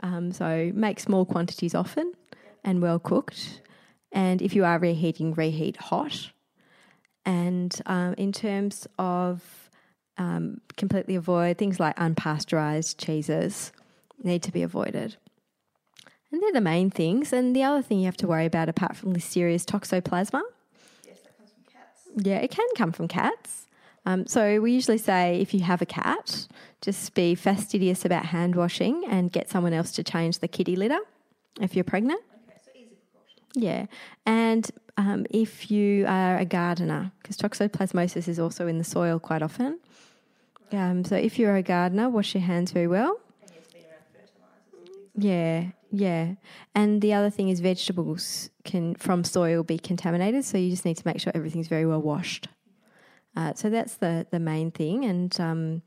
Um, 0.00 0.32
so 0.32 0.70
make 0.74 1.00
small 1.00 1.24
quantities 1.24 1.74
often 1.74 2.12
and 2.64 2.82
well 2.82 2.98
cooked. 2.98 3.62
And 4.12 4.42
if 4.42 4.54
you 4.54 4.64
are 4.64 4.78
reheating, 4.78 5.34
reheat 5.34 5.76
hot. 5.76 6.30
And 7.24 7.78
um, 7.86 8.14
in 8.14 8.32
terms 8.32 8.86
of 8.98 9.70
um, 10.16 10.60
completely 10.76 11.16
avoid 11.16 11.58
things 11.58 11.80
like 11.80 11.96
unpasteurized 11.96 12.96
cheeses, 12.98 13.72
need 14.22 14.42
to 14.42 14.52
be 14.52 14.62
avoided. 14.62 15.16
And 16.30 16.42
they're 16.42 16.52
the 16.52 16.60
main 16.60 16.90
things. 16.90 17.32
And 17.32 17.54
the 17.54 17.62
other 17.62 17.82
thing 17.82 17.98
you 17.98 18.06
have 18.06 18.16
to 18.18 18.26
worry 18.26 18.46
about, 18.46 18.68
apart 18.68 18.96
from 18.96 19.12
listeria, 19.12 19.54
is 19.54 19.66
toxoplasma. 19.66 20.42
Yes, 21.04 21.20
that 21.20 21.36
comes 21.36 21.50
from 21.52 21.64
cats. 21.72 22.08
Yeah, 22.16 22.38
it 22.38 22.50
can 22.50 22.66
come 22.76 22.92
from 22.92 23.08
cats. 23.08 23.66
Um, 24.06 24.24
so 24.26 24.60
we 24.60 24.72
usually 24.72 24.98
say 24.98 25.40
if 25.40 25.52
you 25.52 25.60
have 25.60 25.82
a 25.82 25.86
cat, 25.86 26.46
just 26.80 27.12
be 27.14 27.34
fastidious 27.34 28.04
about 28.04 28.26
hand 28.26 28.54
washing 28.54 29.04
and 29.08 29.32
get 29.32 29.50
someone 29.50 29.72
else 29.72 29.90
to 29.92 30.04
change 30.04 30.38
the 30.38 30.46
kitty 30.48 30.76
litter 30.76 31.00
if 31.60 31.74
you're 31.74 31.84
pregnant. 31.84 32.20
Okay, 32.48 32.58
so 32.64 32.70
easy 32.76 32.96
precaution. 33.12 33.42
Yeah, 33.54 33.86
and 34.24 34.70
um, 34.96 35.26
if 35.30 35.72
you 35.72 36.06
are 36.06 36.38
a 36.38 36.44
gardener, 36.44 37.10
because 37.20 37.36
toxoplasmosis 37.36 38.28
is 38.28 38.38
also 38.38 38.68
in 38.68 38.78
the 38.78 38.84
soil 38.84 39.18
quite 39.18 39.42
often. 39.42 39.80
Um, 40.70 41.04
so 41.04 41.16
if 41.16 41.36
you're 41.38 41.56
a 41.56 41.62
gardener, 41.62 42.08
wash 42.08 42.34
your 42.34 42.42
hands 42.42 42.70
very 42.70 42.86
well. 42.86 43.18
And 43.42 43.50
yes, 43.54 43.66
being 43.72 43.84
around 43.86 44.04
fertilisers 44.12 44.72
and 44.72 45.14
things. 45.14 45.24
Yeah, 45.24 45.64
yeah. 45.90 46.34
And 46.76 47.02
the 47.02 47.12
other 47.12 47.30
thing 47.30 47.48
is 47.48 47.58
vegetables 47.58 48.50
can 48.64 48.94
from 48.94 49.24
soil 49.24 49.64
be 49.64 49.78
contaminated, 49.78 50.44
so 50.44 50.58
you 50.58 50.70
just 50.70 50.84
need 50.84 50.96
to 50.96 51.06
make 51.06 51.18
sure 51.18 51.32
everything's 51.34 51.68
very 51.68 51.86
well 51.86 52.00
washed. 52.00 52.48
Uh, 53.36 53.52
so 53.54 53.68
that's 53.68 53.96
the 53.96 54.26
the 54.30 54.40
main 54.40 54.70
thing, 54.70 55.04
and 55.04 55.38
um, 55.40 55.82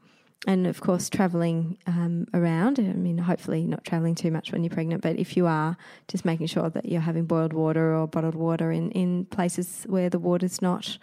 and 0.48 0.68
of 0.68 0.80
course 0.82 1.10
traveling 1.10 1.78
um, 1.88 2.28
around. 2.34 2.80
I 2.80 2.84
mean, 2.84 3.18
hopefully 3.18 3.66
not 3.66 3.84
traveling 3.84 4.16
too 4.16 4.32
much 4.32 4.52
when 4.52 4.64
you're 4.64 4.70
pregnant, 4.70 5.02
but 5.02 5.18
if 5.18 5.36
you 5.36 5.48
are, 5.48 5.76
just 6.08 6.26
making 6.26 6.48
sure 6.48 6.70
that 6.70 6.86
you're 6.86 7.02
having 7.02 7.26
boiled 7.26 7.54
water 7.54 7.96
or 7.96 8.08
bottled 8.08 8.36
water 8.36 8.72
in 8.72 8.92
in 8.92 9.26
places 9.26 9.86
where 9.88 10.10
the 10.10 10.20
water's 10.20 10.62
not 10.62 10.98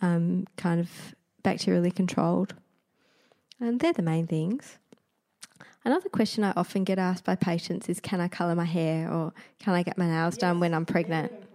um, 0.00 0.46
kind 0.56 0.80
of 0.80 1.14
bacterially 1.44 1.94
controlled. 1.94 2.54
And 3.60 3.78
they're 3.78 3.92
the 3.92 4.02
main 4.02 4.26
things. 4.26 4.78
Another 5.84 6.08
question 6.08 6.44
I 6.44 6.52
often 6.56 6.84
get 6.84 6.98
asked 6.98 7.24
by 7.24 7.36
patients 7.36 7.88
is 7.88 8.00
Can 8.00 8.20
I 8.20 8.28
colour 8.28 8.54
my 8.54 8.64
hair 8.64 9.10
or 9.10 9.32
can 9.58 9.74
I 9.74 9.82
get 9.82 9.98
my 9.98 10.06
nails 10.06 10.36
done 10.36 10.60
when 10.60 10.74
I'm 10.74 10.86
pregnant? 10.86 11.32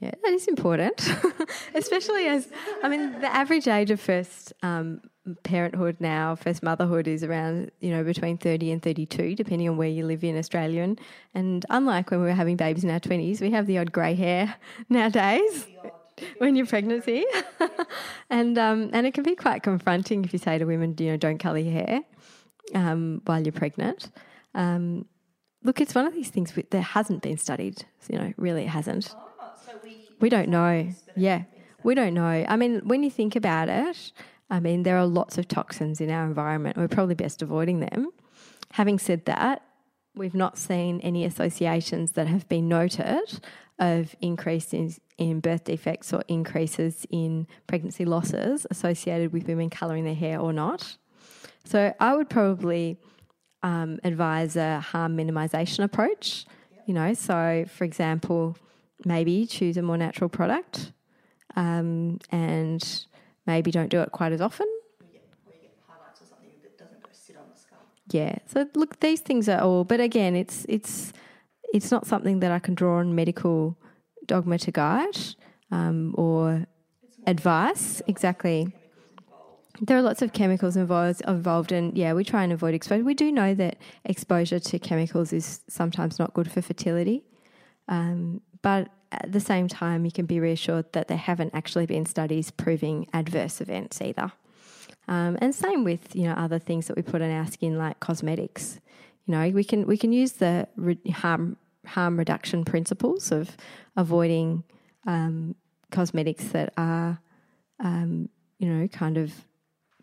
Yeah, 0.00 0.12
that 0.22 0.32
is 0.32 0.46
important, 0.46 1.08
especially 1.74 2.26
as 2.26 2.48
I 2.84 2.88
mean, 2.88 3.20
the 3.20 3.34
average 3.34 3.66
age 3.66 3.90
of 3.90 4.00
first 4.00 4.52
um, 4.62 5.00
parenthood 5.42 5.96
now, 5.98 6.36
first 6.36 6.62
motherhood 6.62 7.08
is 7.08 7.24
around 7.24 7.72
you 7.80 7.90
know 7.90 8.04
between 8.04 8.38
thirty 8.38 8.70
and 8.70 8.80
thirty-two, 8.80 9.34
depending 9.34 9.68
on 9.68 9.76
where 9.76 9.88
you 9.88 10.06
live 10.06 10.22
in 10.22 10.38
Australia. 10.38 10.82
And, 10.82 11.00
and 11.34 11.66
unlike 11.70 12.12
when 12.12 12.20
we 12.20 12.26
were 12.26 12.32
having 12.32 12.56
babies 12.56 12.84
in 12.84 12.90
our 12.90 13.00
twenties, 13.00 13.40
we 13.40 13.50
have 13.50 13.66
the 13.66 13.78
odd 13.78 13.90
grey 13.90 14.14
hair 14.14 14.54
nowadays 14.88 15.66
when 16.38 16.54
you're 16.54 16.66
pregnancy, 16.66 17.24
and 18.30 18.56
um, 18.56 18.90
and 18.92 19.04
it 19.04 19.14
can 19.14 19.24
be 19.24 19.34
quite 19.34 19.64
confronting 19.64 20.24
if 20.24 20.32
you 20.32 20.38
say 20.38 20.58
to 20.58 20.64
women, 20.64 20.94
you 20.98 21.10
know, 21.10 21.16
don't 21.16 21.38
colour 21.38 21.58
your 21.58 21.72
hair 21.72 22.02
um, 22.74 23.20
while 23.24 23.42
you're 23.42 23.52
pregnant. 23.52 24.12
Um, 24.54 25.06
look, 25.64 25.80
it's 25.80 25.94
one 25.94 26.06
of 26.06 26.14
these 26.14 26.30
things 26.30 26.52
that 26.70 26.80
hasn't 26.80 27.22
been 27.22 27.38
studied. 27.38 27.84
You 28.08 28.18
know, 28.18 28.32
really, 28.36 28.62
it 28.62 28.68
hasn't. 28.68 29.12
We 30.20 30.28
don't 30.28 30.48
know. 30.48 30.88
Yeah, 31.16 31.42
we 31.82 31.94
don't 31.94 32.14
know. 32.14 32.44
I 32.48 32.56
mean, 32.56 32.80
when 32.84 33.02
you 33.02 33.10
think 33.10 33.36
about 33.36 33.68
it, 33.68 34.12
I 34.50 34.60
mean, 34.60 34.82
there 34.82 34.96
are 34.96 35.06
lots 35.06 35.38
of 35.38 35.46
toxins 35.46 36.00
in 36.00 36.10
our 36.10 36.24
environment. 36.24 36.76
We're 36.76 36.88
probably 36.88 37.14
best 37.14 37.42
avoiding 37.42 37.80
them. 37.80 38.10
Having 38.72 38.98
said 38.98 39.24
that, 39.26 39.62
we've 40.14 40.34
not 40.34 40.58
seen 40.58 41.00
any 41.00 41.24
associations 41.24 42.12
that 42.12 42.26
have 42.26 42.48
been 42.48 42.68
noted 42.68 43.40
of 43.78 44.16
increases 44.20 45.00
in 45.18 45.40
birth 45.40 45.64
defects 45.64 46.12
or 46.12 46.22
increases 46.28 47.06
in 47.10 47.46
pregnancy 47.66 48.04
losses 48.04 48.66
associated 48.70 49.32
with 49.32 49.46
women 49.46 49.70
colouring 49.70 50.04
their 50.04 50.14
hair 50.14 50.40
or 50.40 50.52
not. 50.52 50.96
So 51.64 51.94
I 52.00 52.16
would 52.16 52.28
probably 52.28 52.98
um, 53.62 53.98
advise 54.02 54.56
a 54.56 54.80
harm 54.80 55.16
minimisation 55.16 55.84
approach. 55.84 56.46
You 56.86 56.94
know, 56.94 57.14
so 57.14 57.66
for 57.68 57.84
example, 57.84 58.56
maybe 59.04 59.46
choose 59.46 59.76
a 59.76 59.82
more 59.82 59.96
natural 59.96 60.28
product 60.28 60.92
um, 61.56 62.18
and 62.30 63.06
maybe 63.46 63.70
don't 63.70 63.88
do 63.88 64.00
it 64.00 64.12
quite 64.12 64.32
as 64.32 64.40
often. 64.40 64.66
Yeah. 68.10 68.36
So 68.46 68.66
look, 68.74 69.00
these 69.00 69.20
things 69.20 69.48
are 69.48 69.60
all, 69.60 69.84
but 69.84 70.00
again, 70.00 70.34
it's 70.34 70.64
it's 70.68 71.12
it's 71.74 71.90
not 71.90 72.06
something 72.06 72.40
that 72.40 72.50
I 72.50 72.58
can 72.58 72.74
draw 72.74 72.98
on 72.98 73.14
medical 73.14 73.76
dogma 74.26 74.58
to 74.58 74.72
guide 74.72 75.18
um, 75.70 76.14
or 76.16 76.66
advice. 77.26 78.00
Exactly. 78.06 78.72
There 79.80 79.96
are 79.96 80.02
lots 80.02 80.22
of 80.22 80.32
chemicals 80.32 80.76
involved, 80.76 81.20
involved, 81.28 81.70
and 81.70 81.96
yeah, 81.96 82.12
we 82.12 82.24
try 82.24 82.42
and 82.42 82.52
avoid 82.52 82.74
exposure. 82.74 83.04
We 83.04 83.14
do 83.14 83.30
know 83.30 83.54
that 83.54 83.76
exposure 84.04 84.58
to 84.58 84.78
chemicals 84.78 85.32
is 85.32 85.60
sometimes 85.68 86.18
not 86.18 86.34
good 86.34 86.50
for 86.50 86.62
fertility, 86.62 87.22
um, 87.86 88.40
but 88.62 88.88
at 89.10 89.32
the 89.32 89.40
same 89.40 89.68
time, 89.68 90.04
you 90.04 90.10
can 90.10 90.26
be 90.26 90.38
reassured 90.40 90.92
that 90.92 91.08
there 91.08 91.16
haven't 91.16 91.54
actually 91.54 91.86
been 91.86 92.04
studies 92.04 92.50
proving 92.50 93.06
adverse 93.12 93.60
events 93.60 94.00
either. 94.02 94.32
Um, 95.06 95.38
and 95.40 95.54
same 95.54 95.84
with 95.84 96.14
you 96.14 96.24
know 96.24 96.34
other 96.34 96.58
things 96.58 96.86
that 96.86 96.96
we 96.96 97.02
put 97.02 97.22
on 97.22 97.30
our 97.30 97.46
skin, 97.46 97.78
like 97.78 98.00
cosmetics. 98.00 98.80
You 99.26 99.32
know, 99.32 99.48
we 99.50 99.64
can 99.64 99.86
we 99.86 99.96
can 99.96 100.12
use 100.12 100.32
the 100.32 100.68
re- 100.76 100.98
harm 101.10 101.56
harm 101.86 102.18
reduction 102.18 102.64
principles 102.64 103.32
of 103.32 103.56
avoiding 103.96 104.64
um, 105.06 105.54
cosmetics 105.90 106.44
that 106.48 106.74
are 106.76 107.18
um, 107.80 108.28
you 108.58 108.68
know 108.68 108.86
kind 108.88 109.16
of 109.16 109.32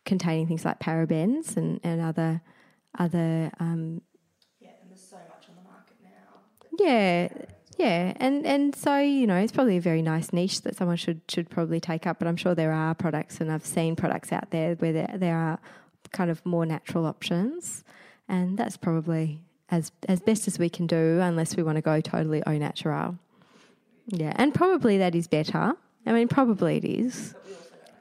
containing 0.05 0.47
things 0.47 0.65
like 0.65 0.79
parabens 0.79 1.57
and, 1.57 1.79
and 1.83 2.01
other 2.01 2.41
other 2.97 3.51
um, 3.59 4.01
Yeah, 4.59 4.69
and 4.81 4.89
there's 4.89 5.01
so 5.01 5.17
much 5.17 5.47
on 5.49 5.55
the 5.55 5.69
market 5.69 5.97
now. 6.01 6.39
yeah 6.79 7.27
yeah 7.77 8.13
and 8.17 8.45
and 8.45 8.75
so 8.75 8.97
you 8.97 9.27
know 9.27 9.35
it's 9.35 9.51
probably 9.51 9.77
a 9.77 9.81
very 9.81 10.01
nice 10.01 10.31
niche 10.31 10.61
that 10.61 10.75
someone 10.75 10.97
should 10.97 11.21
should 11.27 11.49
probably 11.49 11.79
take 11.79 12.07
up 12.07 12.19
but 12.19 12.27
i'm 12.27 12.37
sure 12.37 12.55
there 12.55 12.71
are 12.71 12.93
products 12.95 13.39
and 13.39 13.51
i've 13.51 13.65
seen 13.65 13.95
products 13.95 14.31
out 14.31 14.51
there 14.51 14.75
where 14.75 14.93
there, 14.93 15.13
there 15.15 15.37
are 15.37 15.59
kind 16.11 16.31
of 16.31 16.45
more 16.45 16.65
natural 16.65 17.05
options 17.05 17.83
and 18.27 18.57
that's 18.57 18.77
probably 18.77 19.41
as 19.69 19.91
as 20.07 20.19
best 20.19 20.47
as 20.47 20.57
we 20.59 20.69
can 20.69 20.87
do 20.87 21.19
unless 21.21 21.55
we 21.55 21.63
want 21.63 21.75
to 21.75 21.81
go 21.81 21.99
totally 21.99 22.41
au 22.45 22.57
natural 22.57 23.17
yeah 24.07 24.33
and 24.35 24.53
probably 24.53 24.97
that 24.97 25.15
is 25.15 25.27
better. 25.27 25.73
I 26.05 26.11
mean 26.11 26.27
probably 26.27 26.77
it 26.77 26.85
is 26.85 27.33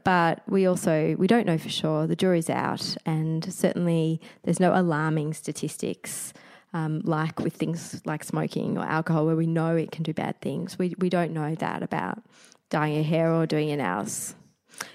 but 0.04 0.42
we 0.46 0.66
also 0.66 1.16
we 1.18 1.26
don't 1.26 1.46
know 1.46 1.58
for 1.58 1.70
sure. 1.70 2.06
The 2.06 2.14
jury's 2.14 2.50
out 2.50 2.96
and 3.06 3.52
certainly 3.52 4.20
there's 4.42 4.60
no 4.60 4.78
alarming 4.78 5.32
statistics 5.32 6.34
um, 6.74 7.00
like 7.04 7.38
with 7.38 7.54
things 7.54 8.02
like 8.04 8.24
smoking 8.24 8.76
or 8.76 8.84
alcohol, 8.84 9.24
where 9.24 9.36
we 9.36 9.46
know 9.46 9.76
it 9.76 9.92
can 9.92 10.02
do 10.02 10.12
bad 10.12 10.40
things. 10.42 10.76
We, 10.78 10.94
we 10.98 11.08
don't 11.08 11.32
know 11.32 11.54
that 11.54 11.82
about 11.82 12.22
dyeing 12.68 12.96
your 12.96 13.04
hair 13.04 13.32
or 13.32 13.46
doing 13.46 13.68
your 13.68 13.78
nails. 13.78 14.34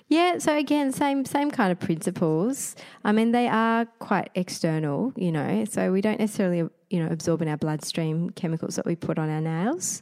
Yeah, 0.10 0.39
so 0.39 0.58
again, 0.58 0.92
same 0.92 1.24
same 1.24 1.50
kind 1.50 1.72
of 1.72 1.80
principles. 1.80 2.76
I 3.06 3.13
mean, 3.13 3.32
they 3.32 3.48
are 3.48 3.86
quite 4.00 4.30
external, 4.36 5.13
you 5.15 5.32
know. 5.32 5.63
So 5.63 5.92
we 5.94 6.02
don't 6.02 6.20
necessarily, 6.20 6.70
you 6.89 7.00
know, 7.02 7.08
absorb 7.10 7.42
in 7.42 7.48
our 7.48 7.56
bloodstream 7.56 8.30
chemicals 8.32 8.76
that 8.76 8.86
we 8.86 8.98
put 8.98 9.18
on 9.18 9.30
our 9.30 9.39
nails. 9.39 10.02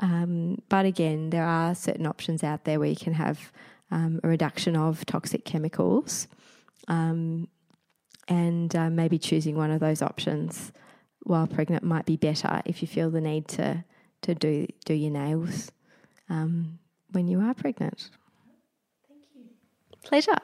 Um, 0.00 0.58
but 0.68 0.84
again, 0.84 1.30
there 1.30 1.46
are 1.46 1.74
certain 1.74 2.06
options 2.06 2.44
out 2.44 2.64
there 2.64 2.78
where 2.78 2.88
you 2.88 2.96
can 2.96 3.14
have 3.14 3.50
um, 3.90 4.20
a 4.22 4.28
reduction 4.28 4.76
of 4.76 5.06
toxic 5.06 5.46
chemicals, 5.46 6.28
um, 6.88 7.48
and 8.28 8.76
uh, 8.76 8.90
maybe 8.90 9.18
choosing 9.18 9.56
one 9.56 9.70
of 9.70 9.80
those 9.80 10.02
options 10.02 10.70
while 11.24 11.46
pregnant 11.46 11.82
might 11.82 12.06
be 12.06 12.16
better 12.16 12.62
if 12.64 12.80
you 12.80 12.88
feel 12.88 13.10
the 13.10 13.20
need 13.20 13.48
to 13.48 13.84
to 14.22 14.34
do 14.34 14.66
do 14.84 14.94
your 14.94 15.10
nails 15.10 15.70
um, 16.30 16.78
when 17.12 17.28
you 17.28 17.40
are 17.40 17.54
pregnant. 17.54 18.10
Thank 19.08 19.24
you. 19.34 19.44
Pleasure. 20.02 20.38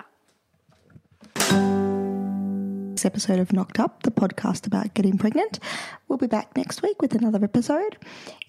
This 3.01 3.07
episode 3.07 3.39
of 3.39 3.51
Knocked 3.55 3.79
Up, 3.81 4.03
the 4.03 4.11
podcast 4.11 4.67
about 4.67 4.93
getting 4.93 5.17
pregnant. 5.17 5.59
We'll 6.07 6.19
be 6.19 6.27
back 6.27 6.55
next 6.55 6.83
week 6.83 7.01
with 7.01 7.15
another 7.15 7.43
episode. 7.43 7.97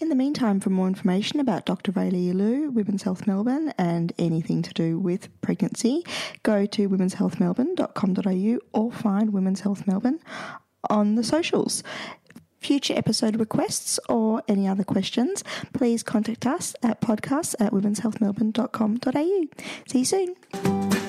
In 0.01 0.09
the 0.09 0.15
meantime, 0.15 0.59
for 0.59 0.71
more 0.71 0.87
information 0.89 1.39
about 1.39 1.65
Dr. 1.65 1.93
Raelia 1.93 2.33
Lew, 2.33 2.69
Women's 2.69 3.03
Health 3.03 3.25
Melbourne, 3.27 3.73
and 3.77 4.11
anything 4.19 4.61
to 4.63 4.73
do 4.73 4.99
with 4.99 5.29
pregnancy, 5.39 6.03
go 6.43 6.65
to 6.65 6.89
womenshealthmelbourne.com.au 6.89 8.59
or 8.73 8.91
find 8.91 9.31
Women's 9.31 9.61
Health 9.61 9.87
Melbourne 9.87 10.19
on 10.89 11.15
the 11.15 11.23
socials. 11.23 11.81
Future 12.61 12.93
episode 12.95 13.37
requests 13.37 13.99
or 14.07 14.43
any 14.47 14.67
other 14.67 14.83
questions, 14.83 15.43
please 15.73 16.03
contact 16.03 16.45
us 16.45 16.75
at 16.83 17.01
podcasts 17.01 17.55
at 17.59 17.73
womenshealthmelbourne.com.au. 17.73 19.63
See 19.87 19.99
you 19.99 20.05
soon. 20.05 21.00